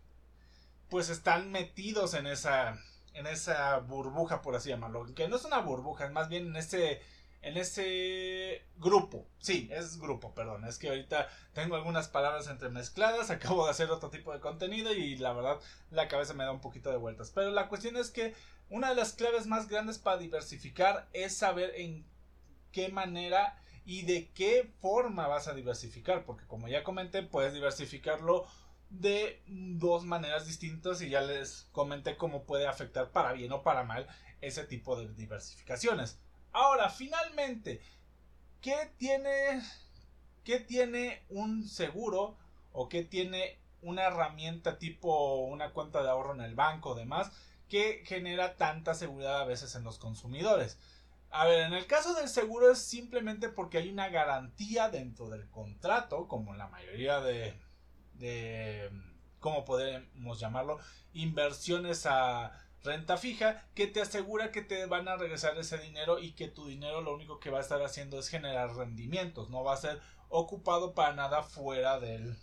pues 0.89 1.09
están 1.09 1.51
metidos 1.51 2.15
en 2.15 2.27
esa 2.27 2.79
en 3.15 3.27
esa 3.27 3.79
burbuja 3.79 4.43
por 4.43 4.55
así 4.55 4.69
llamarlo 4.69 5.07
que 5.15 5.29
no 5.29 5.37
es 5.37 5.45
una 5.45 5.59
burbuja 5.59 6.07
es 6.07 6.13
más 6.13 6.29
bien 6.29 6.49
en 6.49 6.57
ese 6.57 7.01
en 7.43 7.57
ese 7.57 8.63
grupo. 8.77 9.27
Sí, 9.39 9.69
es 9.71 9.99
grupo, 9.99 10.35
perdón. 10.35 10.65
Es 10.65 10.79
que 10.79 10.89
ahorita 10.89 11.29
tengo 11.53 11.77
algunas 11.77 12.09
palabras 12.09 12.49
entremezcladas. 12.49 13.31
Acabo 13.31 13.65
de 13.65 13.71
hacer 13.71 13.91
otro 13.91 14.11
tipo 14.11 14.33
de 14.33 14.41
contenido 14.41 14.93
y 14.93 15.17
la 15.17 15.33
verdad 15.33 15.61
la 15.91 16.09
cabeza 16.09 16.35
me 16.35 16.45
da 16.45 16.53
un 16.53 16.61
poquito 16.61 16.91
de 16.91 16.97
vueltas. 16.97 17.31
Pero 17.35 17.51
la 17.51 17.69
cuestión 17.69 17.97
es 17.97 18.11
que 18.11 18.35
una 18.71 18.91
de 18.91 18.97
las 18.97 19.13
claves 19.13 19.47
más 19.47 19.69
grandes 19.69 19.99
para 19.99 20.19
diversificar 20.19 21.09
es 21.13 21.37
saber 21.37 21.73
en 21.77 22.05
qué 22.73 22.89
manera 22.89 23.59
y 23.87 24.03
de 24.03 24.31
qué 24.33 24.71
forma 24.81 25.27
vas 25.29 25.49
a 25.49 25.55
diversificar. 25.55 26.25
Porque 26.25 26.47
como 26.47 26.69
ya 26.69 26.85
comenté, 26.85 27.23
puedes 27.23 27.55
diversificarlo 27.55 28.47
de 28.91 29.43
dos 29.47 30.05
maneras 30.05 30.47
distintas 30.47 31.03
y 31.03 31.11
ya 31.11 31.21
les 31.21 31.69
comenté 31.73 32.17
cómo 32.17 32.45
puede 32.45 32.67
afectar 32.67 33.11
para 33.11 33.33
bien 33.33 33.53
o 33.53 33.63
para 33.63 33.85
mal 33.85 34.07
ese 34.41 34.65
tipo 34.65 34.99
de 34.99 35.13
diversificaciones. 35.15 36.19
Ahora, 36.53 36.89
finalmente, 36.89 37.81
¿qué 38.61 38.91
tiene, 38.97 39.63
qué 40.45 40.61
tiene 40.61 41.23
un 41.29 41.67
seguro 41.69 42.37
o 42.73 42.89
qué 42.89 43.05
tiene 43.05 43.59
una 43.83 44.05
herramienta 44.05 44.79
tipo 44.79 45.47
una 45.47 45.73
cuenta 45.73 46.03
de 46.03 46.09
ahorro 46.09 46.35
en 46.35 46.41
el 46.41 46.55
banco 46.55 46.91
o 46.91 46.95
demás 46.95 47.31
que 47.69 48.03
genera 48.05 48.57
tanta 48.57 48.95
seguridad 48.95 49.41
a 49.41 49.45
veces 49.45 49.75
en 49.75 49.85
los 49.85 49.99
consumidores? 49.99 50.79
A 51.31 51.45
ver, 51.45 51.67
en 51.67 51.75
el 51.75 51.87
caso 51.87 52.15
del 52.15 52.29
seguro 52.29 52.73
es 52.73 52.79
simplemente 52.79 53.51
porque 53.51 53.77
hay 53.77 53.91
una 53.91 54.09
garantía 54.09 54.89
dentro 54.89 55.29
del 55.29 55.47
contrato, 55.51 56.27
como 56.27 56.53
en 56.53 56.59
la 56.59 56.69
mayoría 56.69 57.21
de, 57.21 57.55
de 58.19 58.91
¿cómo 59.41 59.65
podemos 59.65 60.39
llamarlo? 60.39 60.79
Inversiones 61.13 62.07
a 62.07 62.53
renta 62.83 63.17
fija 63.17 63.65
que 63.75 63.87
te 63.87 64.01
asegura 64.01 64.53
que 64.53 64.63
te 64.63 64.87
van 64.87 65.09
a 65.09 65.17
regresar 65.17 65.59
ese 65.59 65.79
dinero 65.79 66.19
y 66.19 66.33
que 66.33 66.49
tu 66.49 66.67
dinero 66.67 67.01
lo 67.01 67.15
único 67.15 67.41
que 67.41 67.51
va 67.51 67.59
a 67.59 67.63
estar 67.63 67.83
haciendo 67.83 68.19
es 68.19 68.29
generar 68.29 68.75
rendimientos, 68.75 69.51
no 69.51 69.65
va 69.65 69.75
a 69.75 69.79
ser 69.79 70.01
ocupado 70.29 70.95
para 70.95 71.15
nada 71.15 71.43
fuera 71.43 71.99
del, 71.99 72.37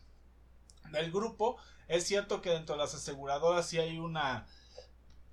del 0.91 1.11
grupo. 1.11 1.57
Es 1.87 2.05
cierto 2.05 2.41
que 2.41 2.49
dentro 2.49 2.75
de 2.75 2.81
las 2.81 2.95
aseguradoras 2.95 3.67
sí 3.67 3.77
hay 3.77 3.99
una, 3.99 4.47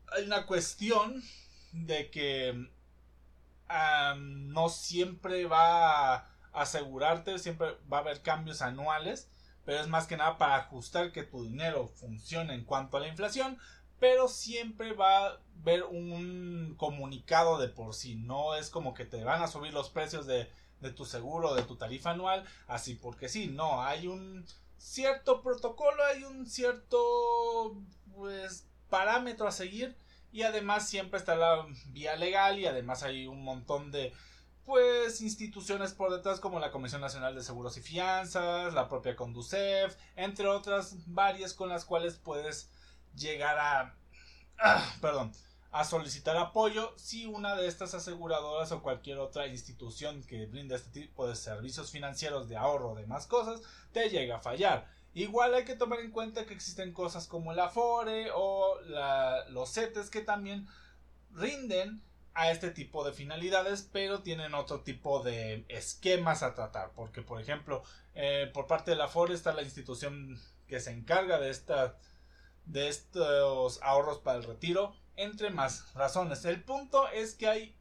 hay 0.09 0.25
una 0.25 0.47
cuestión 0.47 1.23
de 1.73 2.11
que 2.11 2.69
no 4.19 4.69
siempre 4.69 5.47
va 5.47 6.15
a 6.15 6.29
asegurarte, 6.53 7.39
siempre 7.39 7.79
va 7.91 7.99
a 7.99 8.01
haber 8.01 8.21
cambios 8.23 8.61
anuales, 8.61 9.31
pero 9.65 9.81
es 9.81 9.89
más 9.89 10.07
que 10.07 10.17
nada 10.17 10.39
para 10.39 10.57
ajustar 10.57 11.13
que 11.13 11.23
tu 11.23 11.45
dinero 11.45 11.89
funcione 11.89 12.55
en 12.55 12.65
cuanto 12.65 12.97
a 12.97 13.01
la 13.01 13.09
inflación, 13.09 13.59
pero 13.99 14.29
siempre 14.29 14.93
va 14.95 15.27
a 15.27 15.39
haber 15.61 15.85
un 15.85 16.75
comunicado 16.77 17.59
de 17.59 17.69
por 17.69 17.95
sí, 17.95 18.17
no 18.17 18.57
es 18.57 18.71
como 18.71 18.95
que 18.95 19.05
te 19.05 19.23
van 19.23 19.43
a 19.43 19.49
subir 19.49 19.73
los 19.73 19.91
precios 19.91 20.27
de, 20.27 20.51
de 20.81 20.91
tu 20.91 21.05
seguro, 21.05 21.55
de 21.55 21.63
tu 21.63 21.77
tarifa 21.77 22.11
anual, 22.11 22.45
así 22.67 22.95
porque 22.95 23.29
sí, 23.29 23.47
no, 23.47 23.83
hay 23.83 24.09
un 24.09 24.45
cierto 24.77 25.43
protocolo, 25.43 26.05
hay 26.05 26.25
un 26.25 26.47
cierto 26.47 27.77
pues 28.15 28.67
parámetro 28.91 29.47
a 29.47 29.53
seguir 29.53 29.97
y 30.33 30.43
además 30.43 30.89
siempre 30.89 31.19
está 31.19 31.37
la 31.37 31.67
vía 31.87 32.17
legal 32.17 32.59
y 32.59 32.67
además 32.67 33.03
hay 33.03 33.27
un 33.27 33.45
montón 33.45 33.93
de 33.93 34.13
pues 34.65 35.21
instituciones 35.21 35.93
por 35.93 36.13
detrás 36.13 36.41
como 36.41 36.61
la 36.61 36.71
Comisión 36.71 37.01
Nacional 37.01 37.35
de 37.35 37.43
Seguros 37.43 37.77
y 37.77 37.81
Fianzas, 37.81 38.73
la 38.75 38.89
propia 38.89 39.17
Conducef, 39.17 39.97
entre 40.17 40.47
otras 40.47 40.97
varias 41.07 41.55
con 41.55 41.69
las 41.69 41.85
cuales 41.85 42.17
puedes 42.17 42.71
llegar 43.15 43.59
a, 43.59 43.97
ah, 44.59 44.95
perdón, 45.01 45.33
a 45.73 45.85
solicitar 45.85 46.37
apoyo 46.37 46.93
si 46.97 47.27
una 47.27 47.57
de 47.57 47.67
estas 47.67 47.95
aseguradoras 47.95 48.71
o 48.73 48.83
cualquier 48.83 49.19
otra 49.19 49.47
institución 49.47 50.23
que 50.23 50.47
brinda 50.47 50.77
este 50.77 50.91
tipo 50.91 51.27
de 51.27 51.35
servicios 51.35 51.91
financieros 51.91 52.49
de 52.49 52.57
ahorro 52.57 52.91
o 52.91 52.95
demás 52.95 53.27
cosas 53.27 53.63
te 53.93 54.11
llega 54.11 54.37
a 54.37 54.41
fallar. 54.41 54.87
Igual 55.15 55.55
hay 55.55 55.65
que 55.65 55.75
tomar 55.75 56.01
en 56.01 56.11
cuenta 56.11 56.47
que 56.47 56.55
existen 56.55 56.93
cosas 56.93 57.27
como 57.27 57.53
el 57.53 57.59
Afore 57.59 58.31
o 58.35 58.79
los 59.49 59.73
CETES 59.73 60.11
que 60.11 60.21
también 60.21 60.69
rinden 61.31 62.03
a 62.35 62.51
este 62.51 62.71
tipo 62.71 63.05
de 63.05 63.13
finalidades, 63.13 63.89
pero 63.93 64.23
tienen 64.23 64.55
otro 64.55 64.81
tipo 64.81 65.23
de 65.23 65.65
esquemas 65.69 66.43
a 66.43 66.55
tratar. 66.55 66.93
Porque, 66.95 67.23
por 67.23 67.41
ejemplo, 67.41 67.83
eh, 68.15 68.51
por 68.53 68.67
parte 68.67 68.93
de 68.93 68.97
la 68.97 69.05
Afore 69.05 69.35
está 69.35 69.53
la 69.53 69.63
institución 69.63 70.41
que 70.67 70.81
se 70.81 70.91
encarga 70.91 71.39
de 71.39 71.51
esta 71.51 71.97
de 72.65 72.89
estos 72.89 73.83
ahorros 73.83 74.19
para 74.19 74.39
el 74.39 74.45
retiro, 74.45 74.95
entre 75.17 75.51
más 75.51 75.93
razones. 75.95 76.45
El 76.45 76.63
punto 76.63 77.09
es 77.09 77.35
que 77.35 77.49
hay 77.49 77.77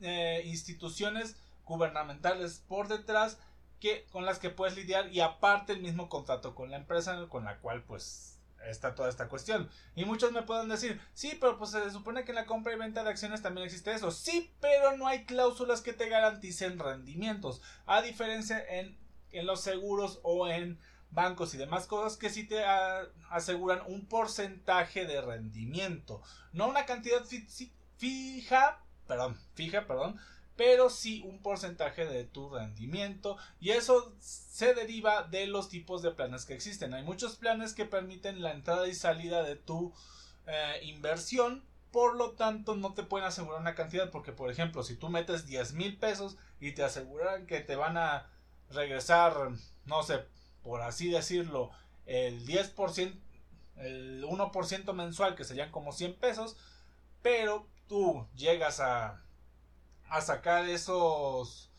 eh, 0.00 0.42
instituciones 0.44 1.36
gubernamentales 1.64 2.62
por 2.68 2.88
detrás 2.88 3.38
que 3.80 4.06
con 4.10 4.24
las 4.24 4.38
que 4.38 4.50
puedes 4.50 4.76
lidiar 4.76 5.12
y 5.12 5.20
aparte 5.20 5.72
el 5.72 5.82
mismo 5.82 6.08
contrato 6.08 6.54
con 6.54 6.70
la 6.70 6.76
empresa 6.76 7.28
con 7.28 7.44
la 7.44 7.58
cual 7.58 7.82
pues 7.82 8.35
está 8.70 8.94
toda 8.94 9.08
esta 9.08 9.28
cuestión. 9.28 9.68
Y 9.94 10.04
muchos 10.04 10.32
me 10.32 10.42
pueden 10.42 10.68
decir, 10.68 11.00
sí, 11.14 11.36
pero 11.40 11.58
pues 11.58 11.70
se 11.70 11.90
supone 11.90 12.24
que 12.24 12.32
en 12.32 12.36
la 12.36 12.46
compra 12.46 12.72
y 12.72 12.78
venta 12.78 13.02
de 13.02 13.10
acciones 13.10 13.42
también 13.42 13.66
existe 13.66 13.92
eso. 13.92 14.10
Sí, 14.10 14.52
pero 14.60 14.96
no 14.96 15.06
hay 15.06 15.24
cláusulas 15.24 15.80
que 15.80 15.92
te 15.92 16.08
garanticen 16.08 16.78
rendimientos. 16.78 17.62
A 17.86 18.02
diferencia 18.02 18.62
en, 18.68 18.98
en 19.30 19.46
los 19.46 19.60
seguros 19.60 20.20
o 20.22 20.48
en 20.48 20.78
bancos 21.10 21.54
y 21.54 21.58
demás 21.58 21.86
cosas 21.86 22.18
que 22.18 22.30
sí 22.30 22.44
te 22.44 22.64
aseguran 23.30 23.80
un 23.86 24.06
porcentaje 24.06 25.06
de 25.06 25.20
rendimiento. 25.20 26.22
No 26.52 26.68
una 26.68 26.86
cantidad 26.86 27.24
fija, 27.96 28.84
perdón, 29.06 29.38
fija, 29.54 29.86
perdón, 29.86 30.20
pero 30.56 30.90
sí 30.90 31.22
un 31.26 31.40
porcentaje 31.42 32.06
de 32.06 32.24
tu 32.24 32.48
rendimiento 32.48 33.36
y 33.60 33.70
eso 33.70 34.14
se 34.20 34.74
deriva 34.74 35.24
de 35.24 35.46
los 35.46 35.68
tipos 35.68 36.02
de 36.02 36.10
planes 36.10 36.44
que 36.44 36.54
existen. 36.54 36.94
Hay 36.94 37.02
muchos 37.02 37.36
planes 37.36 37.74
que 37.74 37.84
permiten 37.84 38.42
la 38.42 38.52
entrada 38.52 38.88
y 38.88 38.94
salida 38.94 39.42
de 39.42 39.56
tu 39.56 39.92
eh, 40.46 40.80
inversión, 40.84 41.64
por 41.92 42.16
lo 42.16 42.32
tanto 42.32 42.74
no 42.74 42.94
te 42.94 43.02
pueden 43.02 43.28
asegurar 43.28 43.60
una 43.60 43.74
cantidad 43.74 44.10
porque 44.10 44.32
por 44.32 44.50
ejemplo 44.50 44.82
si 44.82 44.96
tú 44.96 45.08
metes 45.08 45.46
10 45.46 45.74
mil 45.74 45.96
pesos 45.96 46.36
y 46.60 46.72
te 46.72 46.82
aseguran 46.82 47.46
que 47.46 47.60
te 47.60 47.76
van 47.76 47.96
a 47.96 48.28
regresar 48.70 49.50
no 49.84 50.02
sé 50.02 50.24
por 50.66 50.82
así 50.82 51.08
decirlo, 51.08 51.70
el 52.06 52.44
10%, 52.44 53.14
el 53.76 54.24
1% 54.24 54.92
mensual, 54.94 55.36
que 55.36 55.44
serían 55.44 55.70
como 55.70 55.92
100 55.92 56.16
pesos, 56.16 56.56
pero 57.22 57.68
tú 57.86 58.26
llegas 58.34 58.80
a, 58.80 59.22
a 60.08 60.20
sacar 60.20 60.68
esos 60.68 61.70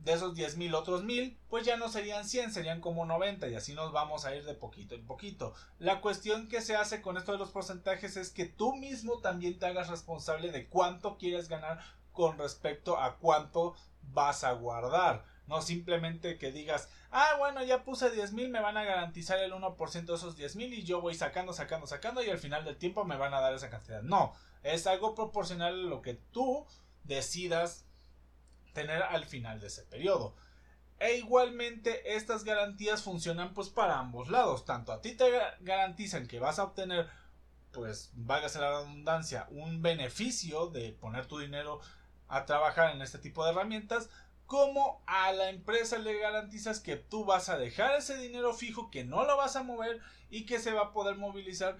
de 0.00 0.14
esos 0.14 0.34
10 0.34 0.56
mil 0.56 0.74
otros 0.74 1.04
mil, 1.04 1.38
pues 1.48 1.66
ya 1.66 1.76
no 1.76 1.88
serían 1.88 2.26
100, 2.26 2.52
serían 2.52 2.80
como 2.80 3.04
90 3.04 3.48
y 3.48 3.54
así 3.54 3.74
nos 3.74 3.92
vamos 3.92 4.24
a 4.24 4.34
ir 4.34 4.44
de 4.44 4.54
poquito 4.54 4.94
en 4.94 5.06
poquito. 5.06 5.54
La 5.78 6.00
cuestión 6.00 6.48
que 6.48 6.62
se 6.62 6.74
hace 6.74 7.02
con 7.02 7.16
esto 7.18 7.32
de 7.32 7.38
los 7.38 7.50
porcentajes 7.50 8.16
es 8.16 8.30
que 8.30 8.46
tú 8.46 8.74
mismo 8.74 9.18
también 9.18 9.58
te 9.58 9.66
hagas 9.66 9.88
responsable 9.88 10.52
de 10.52 10.68
cuánto 10.68 11.18
quieres 11.18 11.48
ganar 11.48 11.80
con 12.12 12.38
respecto 12.38 12.98
a 12.98 13.16
cuánto 13.18 13.74
vas 14.02 14.42
a 14.44 14.52
guardar. 14.52 15.24
No 15.46 15.60
simplemente 15.62 16.38
que 16.38 16.52
digas, 16.52 16.88
ah, 17.10 17.34
bueno, 17.38 17.62
ya 17.64 17.84
puse 17.84 18.10
10 18.10 18.32
mil, 18.32 18.50
me 18.50 18.60
van 18.60 18.76
a 18.76 18.84
garantizar 18.84 19.38
el 19.40 19.52
1% 19.52 20.04
de 20.04 20.14
esos 20.14 20.36
10 20.36 20.56
mil 20.56 20.72
y 20.72 20.84
yo 20.84 21.00
voy 21.00 21.14
sacando, 21.14 21.52
sacando, 21.52 21.86
sacando 21.86 22.22
y 22.22 22.30
al 22.30 22.38
final 22.38 22.64
del 22.64 22.76
tiempo 22.76 23.04
me 23.04 23.16
van 23.16 23.34
a 23.34 23.40
dar 23.40 23.52
esa 23.52 23.68
cantidad. 23.68 24.02
No, 24.02 24.32
es 24.62 24.86
algo 24.86 25.14
proporcional 25.14 25.74
a 25.74 25.88
lo 25.88 26.02
que 26.02 26.14
tú 26.14 26.66
decidas 27.04 27.84
tener 28.72 29.02
al 29.02 29.24
final 29.24 29.60
de 29.60 29.68
ese 29.68 29.82
periodo. 29.84 30.36
E 30.98 31.16
igualmente 31.16 32.14
estas 32.16 32.44
garantías 32.44 33.02
funcionan 33.02 33.54
pues 33.54 33.68
para 33.70 33.98
ambos 33.98 34.28
lados. 34.28 34.64
Tanto 34.64 34.92
a 34.92 35.00
ti 35.00 35.14
te 35.14 35.30
garantizan 35.60 36.26
que 36.26 36.38
vas 36.38 36.58
a 36.58 36.64
obtener 36.64 37.08
pues 37.72 38.10
vágase 38.14 38.58
la 38.58 38.70
redundancia 38.70 39.46
un 39.50 39.80
beneficio 39.80 40.66
de 40.68 40.92
poner 40.92 41.26
tu 41.26 41.38
dinero 41.38 41.80
a 42.26 42.44
trabajar 42.44 42.94
en 42.94 43.02
este 43.02 43.18
tipo 43.18 43.44
de 43.44 43.52
herramientas 43.52 44.10
como 44.46 45.00
a 45.06 45.30
la 45.32 45.48
empresa 45.48 45.98
le 45.98 46.18
garantizas 46.18 46.80
que 46.80 46.96
tú 46.96 47.24
vas 47.24 47.48
a 47.48 47.56
dejar 47.56 47.94
ese 47.94 48.16
dinero 48.16 48.52
fijo, 48.52 48.90
que 48.90 49.04
no 49.04 49.24
lo 49.24 49.36
vas 49.36 49.54
a 49.54 49.62
mover 49.62 50.00
y 50.28 50.44
que 50.44 50.58
se 50.58 50.72
va 50.72 50.86
a 50.86 50.92
poder 50.92 51.16
movilizar 51.16 51.76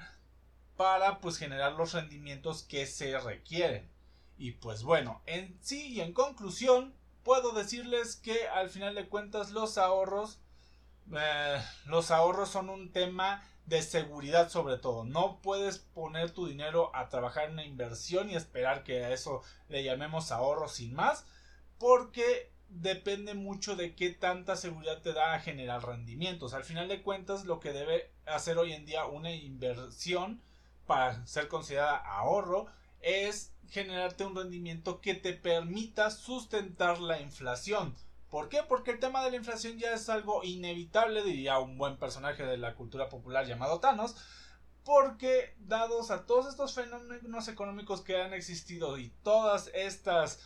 para 0.77 1.19
pues 1.19 1.37
generar 1.37 1.73
los 1.73 1.93
rendimientos 1.93 2.63
que 2.63 2.87
se 2.87 3.19
requieren. 3.19 3.91
Y 4.41 4.53
pues 4.53 4.85
bueno, 4.85 5.21
en 5.27 5.59
sí 5.61 5.89
y 5.89 6.01
en 6.01 6.15
conclusión, 6.15 6.95
puedo 7.23 7.53
decirles 7.53 8.17
que 8.17 8.49
al 8.49 8.71
final 8.71 8.95
de 8.95 9.07
cuentas 9.07 9.51
los 9.51 9.77
ahorros, 9.77 10.41
eh, 11.15 11.63
los 11.85 12.11
ahorros 12.11 12.49
son 12.49 12.71
un 12.71 12.91
tema 12.91 13.47
de 13.67 13.83
seguridad 13.83 14.49
sobre 14.49 14.79
todo. 14.79 15.05
No 15.05 15.43
puedes 15.43 15.79
poner 15.79 16.31
tu 16.31 16.47
dinero 16.47 16.91
a 16.97 17.11
trabajar 17.11 17.49
en 17.49 17.53
una 17.53 17.67
inversión 17.67 18.31
y 18.31 18.35
esperar 18.35 18.83
que 18.83 19.05
a 19.05 19.13
eso 19.13 19.43
le 19.69 19.85
llamemos 19.85 20.33
ahorro 20.33 20.69
sin 20.69 20.95
más, 20.95 21.27
porque 21.77 22.51
depende 22.71 23.35
mucho 23.35 23.77
de 23.77 23.95
qué 23.95 24.09
tanta 24.09 24.57
seguridad 24.57 25.03
te 25.03 25.13
da 25.13 25.35
a 25.35 25.41
generar 25.41 25.85
rendimientos. 25.85 26.55
Al 26.55 26.65
final 26.65 26.89
de 26.89 27.03
cuentas, 27.03 27.45
lo 27.45 27.61
que 27.61 27.75
debe 27.75 28.11
hacer 28.25 28.57
hoy 28.57 28.73
en 28.73 28.87
día 28.87 29.05
una 29.05 29.33
inversión 29.35 30.41
para 30.87 31.27
ser 31.27 31.47
considerada 31.47 31.99
ahorro 31.99 32.69
es 33.03 33.50
generarte 33.71 34.25
un 34.25 34.35
rendimiento 34.35 35.01
que 35.01 35.15
te 35.15 35.33
permita 35.33 36.11
sustentar 36.11 37.01
la 37.01 37.21
inflación. 37.21 37.95
¿Por 38.31 38.49
qué? 38.49 38.63
Porque 38.69 38.93
el 38.93 39.01
tema 39.01 39.25
de 39.25 39.31
la 39.31 39.37
inflación 39.37 39.79
ya 39.79 39.93
es 39.93 40.09
algo 40.09 40.45
inevitable, 40.45 41.25
diría 41.25 41.59
un 41.59 41.79
buen 41.79 41.97
personaje 41.97 42.45
de 42.45 42.59
la 42.59 42.75
cultura 42.75 43.09
popular 43.09 43.47
llamado 43.47 43.81
Thanos, 43.81 44.17
porque 44.85 45.55
dados 45.59 46.11
a 46.11 46.27
todos 46.27 46.47
estos 46.47 46.75
fenómenos 46.75 47.49
económicos 47.49 48.03
que 48.03 48.21
han 48.21 48.33
existido 48.33 48.99
y 48.99 49.11
todas 49.23 49.71
estas 49.75 50.41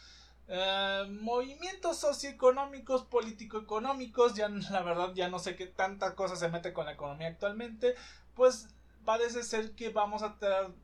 eh, 0.48 1.04
movimientos 1.08 1.98
socioeconómicos, 1.98 3.04
político-económicos, 3.04 4.34
ya 4.34 4.48
la 4.48 4.82
verdad 4.82 5.12
ya 5.14 5.28
no 5.28 5.38
sé 5.38 5.56
qué 5.56 5.66
tanta 5.66 6.14
cosa 6.14 6.36
se 6.36 6.48
mete 6.48 6.72
con 6.72 6.86
la 6.86 6.92
economía 6.92 7.28
actualmente, 7.28 7.94
pues 8.34 8.68
parece 9.04 9.42
ser 9.42 9.74
que 9.74 9.90
vamos 9.90 10.22
a 10.22 10.36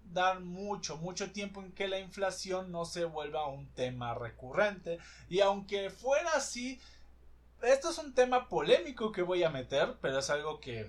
dar 0.05 0.41
mucho, 0.41 0.97
mucho 0.97 1.33
tiempo 1.33 1.63
en 1.63 1.73
que 1.73 1.89
la 1.89 1.99
inflación 1.99 2.71
no 2.71 2.85
se 2.85 3.05
vuelva 3.05 3.49
un 3.49 3.69
tema 3.73 4.15
recurrente. 4.15 4.99
Y 5.29 5.41
aunque 5.41 5.91
fuera 5.91 6.31
así, 6.35 6.81
esto 7.63 7.91
es 7.91 7.99
un 7.99 8.15
tema 8.15 8.49
polémico 8.49 9.13
que 9.13 9.23
voy 9.23 9.43
a 9.43 9.51
meter, 9.51 9.97
pero 10.01 10.19
es 10.19 10.31
algo 10.31 10.61
que 10.61 10.89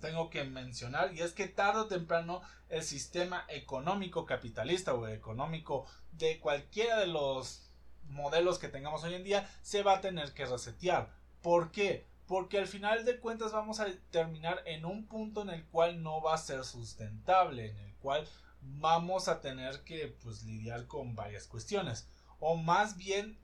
tengo 0.00 0.30
que 0.30 0.44
mencionar 0.44 1.12
y 1.12 1.22
es 1.22 1.32
que 1.32 1.48
tarde 1.48 1.80
o 1.80 1.86
temprano 1.86 2.40
el 2.68 2.82
sistema 2.82 3.44
económico 3.48 4.26
capitalista 4.26 4.94
o 4.94 5.08
económico 5.08 5.86
de 6.12 6.38
cualquiera 6.38 6.98
de 6.98 7.08
los 7.08 7.70
modelos 8.04 8.58
que 8.58 8.68
tengamos 8.68 9.02
hoy 9.04 9.14
en 9.14 9.24
día 9.24 9.50
se 9.62 9.82
va 9.82 9.96
a 9.96 10.00
tener 10.00 10.32
que 10.34 10.46
resetear. 10.46 11.12
¿Por 11.42 11.70
qué? 11.70 12.06
Porque 12.28 12.58
al 12.58 12.68
final 12.68 13.06
de 13.06 13.18
cuentas 13.18 13.52
vamos 13.52 13.80
a 13.80 13.86
terminar 14.10 14.62
en 14.66 14.84
un 14.84 15.06
punto 15.06 15.42
en 15.42 15.48
el 15.48 15.64
cual 15.66 16.02
no 16.02 16.20
va 16.20 16.34
a 16.34 16.38
ser 16.38 16.62
sustentable, 16.62 17.70
en 17.70 17.78
el 17.78 17.94
cual 17.94 18.28
vamos 18.60 19.28
a 19.28 19.40
tener 19.40 19.82
que 19.82 20.14
pues, 20.22 20.44
lidiar 20.44 20.86
con 20.86 21.16
varias 21.16 21.46
cuestiones. 21.46 22.06
O 22.38 22.56
más 22.56 22.98
bien 22.98 23.38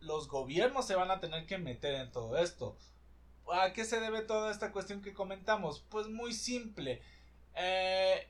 los 0.00 0.28
gobiernos 0.28 0.86
se 0.86 0.96
van 0.96 1.12
a 1.12 1.20
tener 1.20 1.46
que 1.46 1.58
meter 1.58 1.94
en 1.94 2.10
todo 2.10 2.36
esto. 2.36 2.76
¿A 3.52 3.72
qué 3.72 3.84
se 3.84 4.00
debe 4.00 4.22
toda 4.22 4.50
esta 4.50 4.72
cuestión 4.72 5.00
que 5.00 5.14
comentamos? 5.14 5.86
Pues 5.88 6.08
muy 6.08 6.32
simple. 6.34 7.02
Eh, 7.54 8.28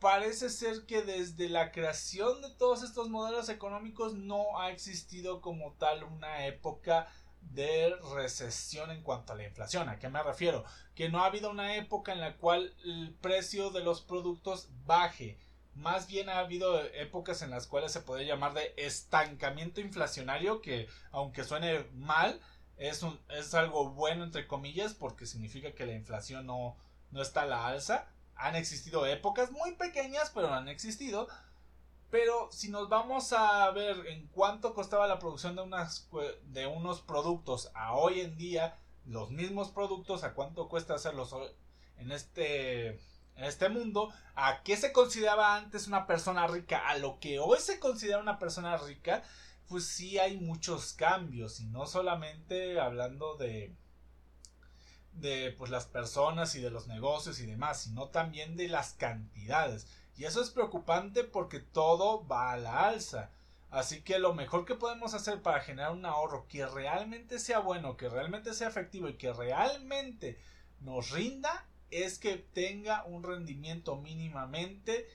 parece 0.00 0.50
ser 0.50 0.84
que 0.84 1.02
desde 1.02 1.48
la 1.48 1.72
creación 1.72 2.42
de 2.42 2.50
todos 2.56 2.82
estos 2.82 3.08
modelos 3.08 3.48
económicos 3.48 4.14
no 4.14 4.60
ha 4.60 4.70
existido 4.70 5.40
como 5.40 5.72
tal 5.74 6.04
una 6.04 6.46
época 6.46 7.08
de 7.52 7.94
recesión 8.14 8.90
en 8.90 9.02
cuanto 9.02 9.32
a 9.32 9.36
la 9.36 9.44
inflación. 9.44 9.88
¿A 9.88 9.98
qué 9.98 10.08
me 10.08 10.22
refiero? 10.22 10.64
Que 10.94 11.08
no 11.08 11.22
ha 11.22 11.26
habido 11.26 11.50
una 11.50 11.76
época 11.76 12.12
en 12.12 12.20
la 12.20 12.36
cual 12.36 12.74
el 12.84 13.14
precio 13.20 13.70
de 13.70 13.82
los 13.82 14.00
productos 14.00 14.68
baje. 14.84 15.38
Más 15.74 16.06
bien 16.06 16.28
ha 16.28 16.38
habido 16.38 16.82
épocas 16.82 17.42
en 17.42 17.50
las 17.50 17.66
cuales 17.66 17.92
se 17.92 18.00
puede 18.00 18.26
llamar 18.26 18.54
de 18.54 18.72
estancamiento 18.76 19.80
inflacionario, 19.80 20.62
que 20.62 20.88
aunque 21.12 21.44
suene 21.44 21.84
mal, 21.92 22.40
es, 22.78 23.04
es 23.28 23.54
algo 23.54 23.90
bueno 23.90 24.24
entre 24.24 24.46
comillas 24.46 24.94
porque 24.94 25.26
significa 25.26 25.72
que 25.72 25.86
la 25.86 25.92
inflación 25.92 26.46
no, 26.46 26.76
no 27.10 27.22
está 27.22 27.42
a 27.42 27.46
la 27.46 27.66
alza 27.66 28.08
han 28.36 28.54
existido 28.54 29.06
épocas 29.06 29.50
muy 29.50 29.74
pequeñas, 29.74 30.30
pero 30.34 30.52
han 30.52 30.68
existido. 30.68 31.28
Pero 32.10 32.48
si 32.52 32.70
nos 32.70 32.88
vamos 32.88 33.32
a 33.32 33.70
ver 33.72 34.06
en 34.06 34.28
cuánto 34.28 34.74
costaba 34.74 35.06
la 35.06 35.18
producción 35.18 35.56
de, 35.56 35.62
unas, 35.62 36.08
de 36.44 36.66
unos 36.66 37.00
productos 37.00 37.70
a 37.74 37.94
hoy 37.94 38.20
en 38.20 38.36
día, 38.36 38.78
los 39.04 39.30
mismos 39.30 39.70
productos, 39.70 40.24
a 40.24 40.34
cuánto 40.34 40.68
cuesta 40.68 40.94
hacerlos 40.94 41.34
en 41.98 42.12
este, 42.12 42.88
en 42.90 43.44
este 43.44 43.68
mundo, 43.68 44.12
a 44.34 44.62
qué 44.62 44.76
se 44.76 44.92
consideraba 44.92 45.56
antes 45.56 45.86
una 45.88 46.06
persona 46.06 46.46
rica, 46.46 46.88
a 46.88 46.96
lo 46.98 47.18
que 47.18 47.38
hoy 47.38 47.58
se 47.58 47.80
considera 47.80 48.18
una 48.18 48.38
persona 48.38 48.76
rica, 48.76 49.22
pues 49.68 49.86
sí 49.86 50.18
hay 50.18 50.38
muchos 50.38 50.92
cambios. 50.92 51.60
Y 51.60 51.66
no 51.66 51.86
solamente 51.86 52.80
hablando 52.80 53.36
de, 53.36 53.74
de 55.12 55.54
pues 55.58 55.70
las 55.70 55.86
personas 55.86 56.54
y 56.54 56.60
de 56.60 56.70
los 56.70 56.86
negocios 56.86 57.40
y 57.40 57.46
demás, 57.46 57.82
sino 57.82 58.08
también 58.08 58.56
de 58.56 58.68
las 58.68 58.92
cantidades. 58.92 59.86
Y 60.16 60.24
eso 60.24 60.40
es 60.40 60.50
preocupante 60.50 61.24
porque 61.24 61.60
todo 61.60 62.26
va 62.26 62.52
a 62.52 62.56
la 62.56 62.88
alza. 62.88 63.30
Así 63.70 64.02
que 64.02 64.18
lo 64.18 64.32
mejor 64.32 64.64
que 64.64 64.74
podemos 64.74 65.12
hacer 65.12 65.42
para 65.42 65.60
generar 65.60 65.92
un 65.92 66.06
ahorro 66.06 66.46
que 66.48 66.66
realmente 66.66 67.38
sea 67.38 67.58
bueno, 67.58 67.96
que 67.96 68.08
realmente 68.08 68.54
sea 68.54 68.68
efectivo 68.68 69.08
y 69.08 69.14
que 69.14 69.32
realmente 69.32 70.38
nos 70.80 71.10
rinda 71.10 71.66
es 71.90 72.18
que 72.18 72.36
tenga 72.36 73.04
un 73.04 73.22
rendimiento 73.22 73.96
mínimamente 73.96 75.06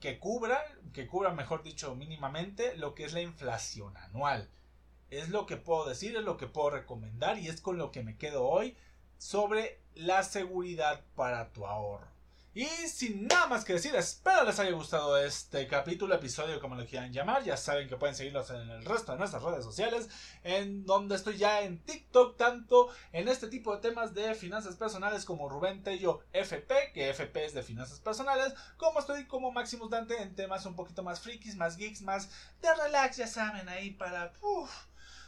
que 0.00 0.18
cubra, 0.18 0.64
que 0.92 1.06
cubra 1.06 1.30
mejor 1.30 1.62
dicho 1.62 1.94
mínimamente 1.94 2.76
lo 2.76 2.94
que 2.94 3.04
es 3.04 3.12
la 3.12 3.20
inflación 3.20 3.96
anual. 3.96 4.48
Es 5.10 5.28
lo 5.28 5.46
que 5.46 5.56
puedo 5.56 5.88
decir, 5.88 6.16
es 6.16 6.24
lo 6.24 6.36
que 6.36 6.46
puedo 6.46 6.70
recomendar 6.70 7.38
y 7.38 7.48
es 7.48 7.60
con 7.60 7.78
lo 7.78 7.92
que 7.92 8.02
me 8.02 8.16
quedo 8.16 8.46
hoy 8.46 8.76
sobre 9.18 9.80
la 9.94 10.22
seguridad 10.22 11.04
para 11.14 11.52
tu 11.52 11.66
ahorro. 11.66 12.08
Y 12.52 12.66
sin 12.66 13.28
nada 13.28 13.46
más 13.46 13.64
que 13.64 13.74
decir, 13.74 13.94
espero 13.94 14.42
les 14.42 14.58
haya 14.58 14.72
gustado 14.72 15.16
este 15.16 15.68
capítulo, 15.68 16.16
episodio, 16.16 16.58
como 16.58 16.74
lo 16.74 16.84
quieran 16.84 17.12
llamar. 17.12 17.44
Ya 17.44 17.56
saben 17.56 17.88
que 17.88 17.96
pueden 17.96 18.16
seguirnos 18.16 18.50
en 18.50 18.68
el 18.68 18.84
resto 18.84 19.12
de 19.12 19.18
nuestras 19.18 19.44
redes 19.44 19.64
sociales, 19.64 20.08
en 20.42 20.84
donde 20.84 21.14
estoy 21.14 21.36
ya 21.36 21.60
en 21.60 21.78
TikTok, 21.78 22.36
tanto 22.36 22.88
en 23.12 23.28
este 23.28 23.46
tipo 23.46 23.76
de 23.76 23.80
temas 23.80 24.14
de 24.14 24.34
finanzas 24.34 24.74
personales 24.74 25.24
como 25.24 25.48
Rubén 25.48 25.84
Tello 25.84 26.24
FP, 26.32 26.90
que 26.92 27.10
FP 27.10 27.44
es 27.44 27.54
de 27.54 27.62
finanzas 27.62 28.00
personales, 28.00 28.52
como 28.76 28.98
estoy 28.98 29.26
como 29.26 29.52
Maximus 29.52 29.88
Dante 29.88 30.20
en 30.20 30.34
temas 30.34 30.66
un 30.66 30.74
poquito 30.74 31.04
más 31.04 31.20
frikis, 31.20 31.54
más 31.54 31.76
geeks, 31.76 32.02
más 32.02 32.30
de 32.60 32.74
relax, 32.74 33.18
ya 33.18 33.28
saben, 33.28 33.68
ahí 33.68 33.92
para 33.92 34.32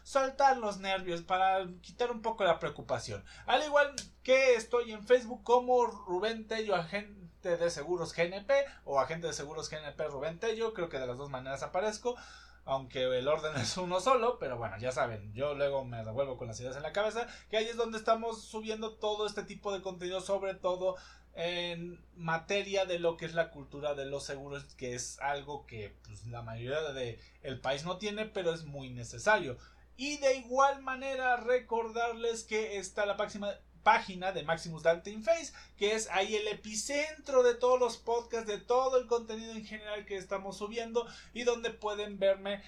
soltar 0.03 0.57
los 0.59 0.79
nervios, 0.79 1.23
para 1.23 1.67
quitar 1.81 2.11
un 2.11 2.23
poco 2.23 2.45
la 2.45 2.59
preocupación. 2.59 3.25
Al 3.47 3.63
igual 3.65 3.95
que 4.23 4.55
estoy 4.55 4.93
en 4.93 5.07
Facebook 5.07 5.43
como 5.43 5.87
Rubén 5.87 6.47
Tello, 6.47 6.75
agente 6.75 7.57
de 7.57 7.71
seguros 7.71 8.15
GNP 8.15 8.51
o 8.85 9.01
agente 9.01 9.27
de 9.27 9.33
seguros 9.33 9.69
GNP 9.69 10.01
Rubén 10.09 10.39
Tello, 10.39 10.75
creo 10.75 10.89
que 10.89 10.99
de 10.99 11.07
las 11.07 11.19
dos 11.19 11.31
maneras 11.31 11.63
aparezco. 11.63 12.17
Aunque 12.65 13.03
el 13.19 13.27
orden 13.27 13.57
es 13.61 13.77
uno 13.77 14.01
solo, 14.01 14.39
pero 14.39 14.57
bueno, 14.57 14.79
ya 14.79 14.93
saben, 14.93 15.33
yo 15.35 15.55
luego 15.55 15.85
me 15.85 16.05
revuelvo 16.05 16.37
con 16.37 16.47
las 16.47 16.61
ideas 16.61 16.77
en 16.77 16.85
la 16.85 16.93
cabeza, 16.93 17.27
que 17.51 17.57
ahí 17.57 17.67
es 17.67 17.77
donde 17.77 17.99
estamos 17.99 18.43
subiendo 18.43 18.95
todo 18.95 19.27
este 19.27 19.43
tipo 19.43 19.73
de 19.73 19.83
contenido, 19.83 20.21
sobre 20.21 20.55
todo 20.55 20.97
en 21.35 21.99
materia 22.15 22.85
de 22.85 22.99
lo 22.99 23.17
que 23.17 23.25
es 23.25 23.35
la 23.35 23.51
cultura 23.51 23.95
de 23.95 24.05
los 24.05 24.25
seguros, 24.25 24.65
que 24.77 24.95
es 24.95 25.19
algo 25.21 25.67
que 25.67 25.97
pues, 26.05 26.27
la 26.27 26.43
mayoría 26.43 26.83
del 26.93 27.19
el 27.43 27.61
país 27.61 27.85
no 27.85 27.99
tiene, 27.99 28.27
pero 28.27 28.53
es 28.53 28.65
muy 28.65 28.91
necesario. 28.91 29.57
Y 29.97 30.17
de 30.19 30.37
igual 30.37 30.83
manera 30.83 31.37
recordarles 31.37 32.45
que 32.45 32.79
está 32.79 33.07
la 33.07 33.17
página 33.17 34.33
de 34.33 34.43
Maximus 34.43 34.83
Dante 34.83 35.11
in 35.11 35.23
Face, 35.23 35.53
que 35.77 35.95
es 35.95 36.09
ahí 36.11 36.35
el 36.37 36.49
epicentro 36.49 37.43
de 37.43 37.55
todos 37.55 37.79
los 37.79 37.97
podcasts, 37.99 38.47
de 38.47 38.59
todo 38.59 38.99
el 38.99 39.07
contenido 39.07 39.53
en 39.53 39.65
general 39.65 40.05
que 40.07 40.17
estamos 40.17 40.57
subiendo 40.57 41.07
y 41.35 41.45
donde 41.45 41.71
pueden 41.71 42.19
verme 42.19 42.63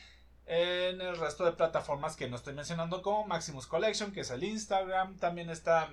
en 0.46 1.00
el 1.00 1.16
resto 1.16 1.44
de 1.44 1.52
plataformas 1.52 2.16
que 2.16 2.28
no 2.28 2.36
estoy 2.36 2.52
mencionando 2.52 3.00
como 3.00 3.26
Maximus 3.26 3.66
Collection, 3.66 4.12
que 4.12 4.20
es 4.20 4.30
el 4.30 4.44
Instagram, 4.44 5.18
también 5.18 5.48
está 5.48 5.90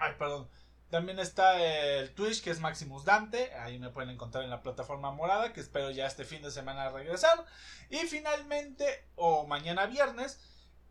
ay, 0.00 0.14
perdón, 0.18 0.48
también 0.90 1.18
está 1.20 1.62
el 1.62 2.12
Twitch, 2.14 2.42
que 2.42 2.50
es 2.50 2.60
Maximus 2.60 3.04
Dante. 3.04 3.52
Ahí 3.54 3.78
me 3.78 3.90
pueden 3.90 4.10
encontrar 4.10 4.44
en 4.44 4.50
la 4.50 4.62
plataforma 4.62 5.12
morada, 5.12 5.52
que 5.52 5.60
espero 5.60 5.90
ya 5.90 6.06
este 6.06 6.24
fin 6.24 6.42
de 6.42 6.50
semana 6.50 6.90
regresar. 6.90 7.44
Y 7.88 7.98
finalmente, 7.98 9.04
o 9.14 9.46
mañana 9.46 9.86
viernes. 9.86 10.40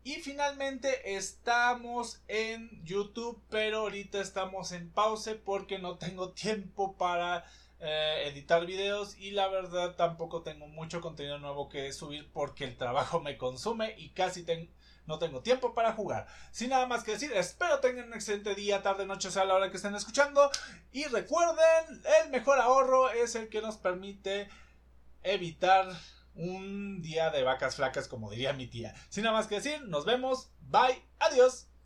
Y 0.02 0.14
finalmente 0.14 1.14
estamos 1.16 2.22
en 2.26 2.82
YouTube, 2.84 3.42
pero 3.50 3.80
ahorita 3.80 4.20
estamos 4.20 4.72
en 4.72 4.90
pause 4.90 5.34
porque 5.34 5.78
no 5.78 5.98
tengo 5.98 6.30
tiempo 6.32 6.96
para 6.96 7.44
eh, 7.80 8.28
editar 8.28 8.64
videos 8.64 9.16
y 9.18 9.30
la 9.30 9.48
verdad 9.48 9.96
tampoco 9.96 10.42
tengo 10.42 10.68
mucho 10.68 11.00
contenido 11.00 11.38
nuevo 11.38 11.68
que 11.68 11.92
subir 11.92 12.30
porque 12.32 12.64
el 12.64 12.76
trabajo 12.76 13.20
me 13.20 13.38
consume 13.38 13.94
y 13.98 14.10
casi 14.10 14.42
tengo 14.42 14.70
no 15.10 15.18
tengo 15.18 15.42
tiempo 15.42 15.74
para 15.74 15.92
jugar. 15.92 16.26
Sin 16.52 16.70
nada 16.70 16.86
más 16.86 17.04
que 17.04 17.12
decir, 17.12 17.32
espero 17.34 17.80
tengan 17.80 18.06
un 18.06 18.14
excelente 18.14 18.54
día, 18.54 18.82
tarde, 18.82 19.04
noche, 19.04 19.30
sea 19.30 19.44
la 19.44 19.54
hora 19.54 19.70
que 19.70 19.76
estén 19.76 19.94
escuchando. 19.94 20.50
Y 20.92 21.04
recuerden, 21.04 22.02
el 22.22 22.30
mejor 22.30 22.58
ahorro 22.58 23.10
es 23.10 23.34
el 23.34 23.48
que 23.48 23.60
nos 23.60 23.76
permite 23.76 24.48
evitar 25.22 25.86
un 26.34 27.02
día 27.02 27.30
de 27.30 27.42
vacas 27.42 27.76
flacas, 27.76 28.08
como 28.08 28.30
diría 28.30 28.52
mi 28.52 28.68
tía. 28.68 28.94
Sin 29.10 29.24
nada 29.24 29.36
más 29.36 29.48
que 29.48 29.56
decir, 29.56 29.82
nos 29.82 30.06
vemos. 30.06 30.52
Bye. 30.60 31.04
Adiós. 31.18 31.69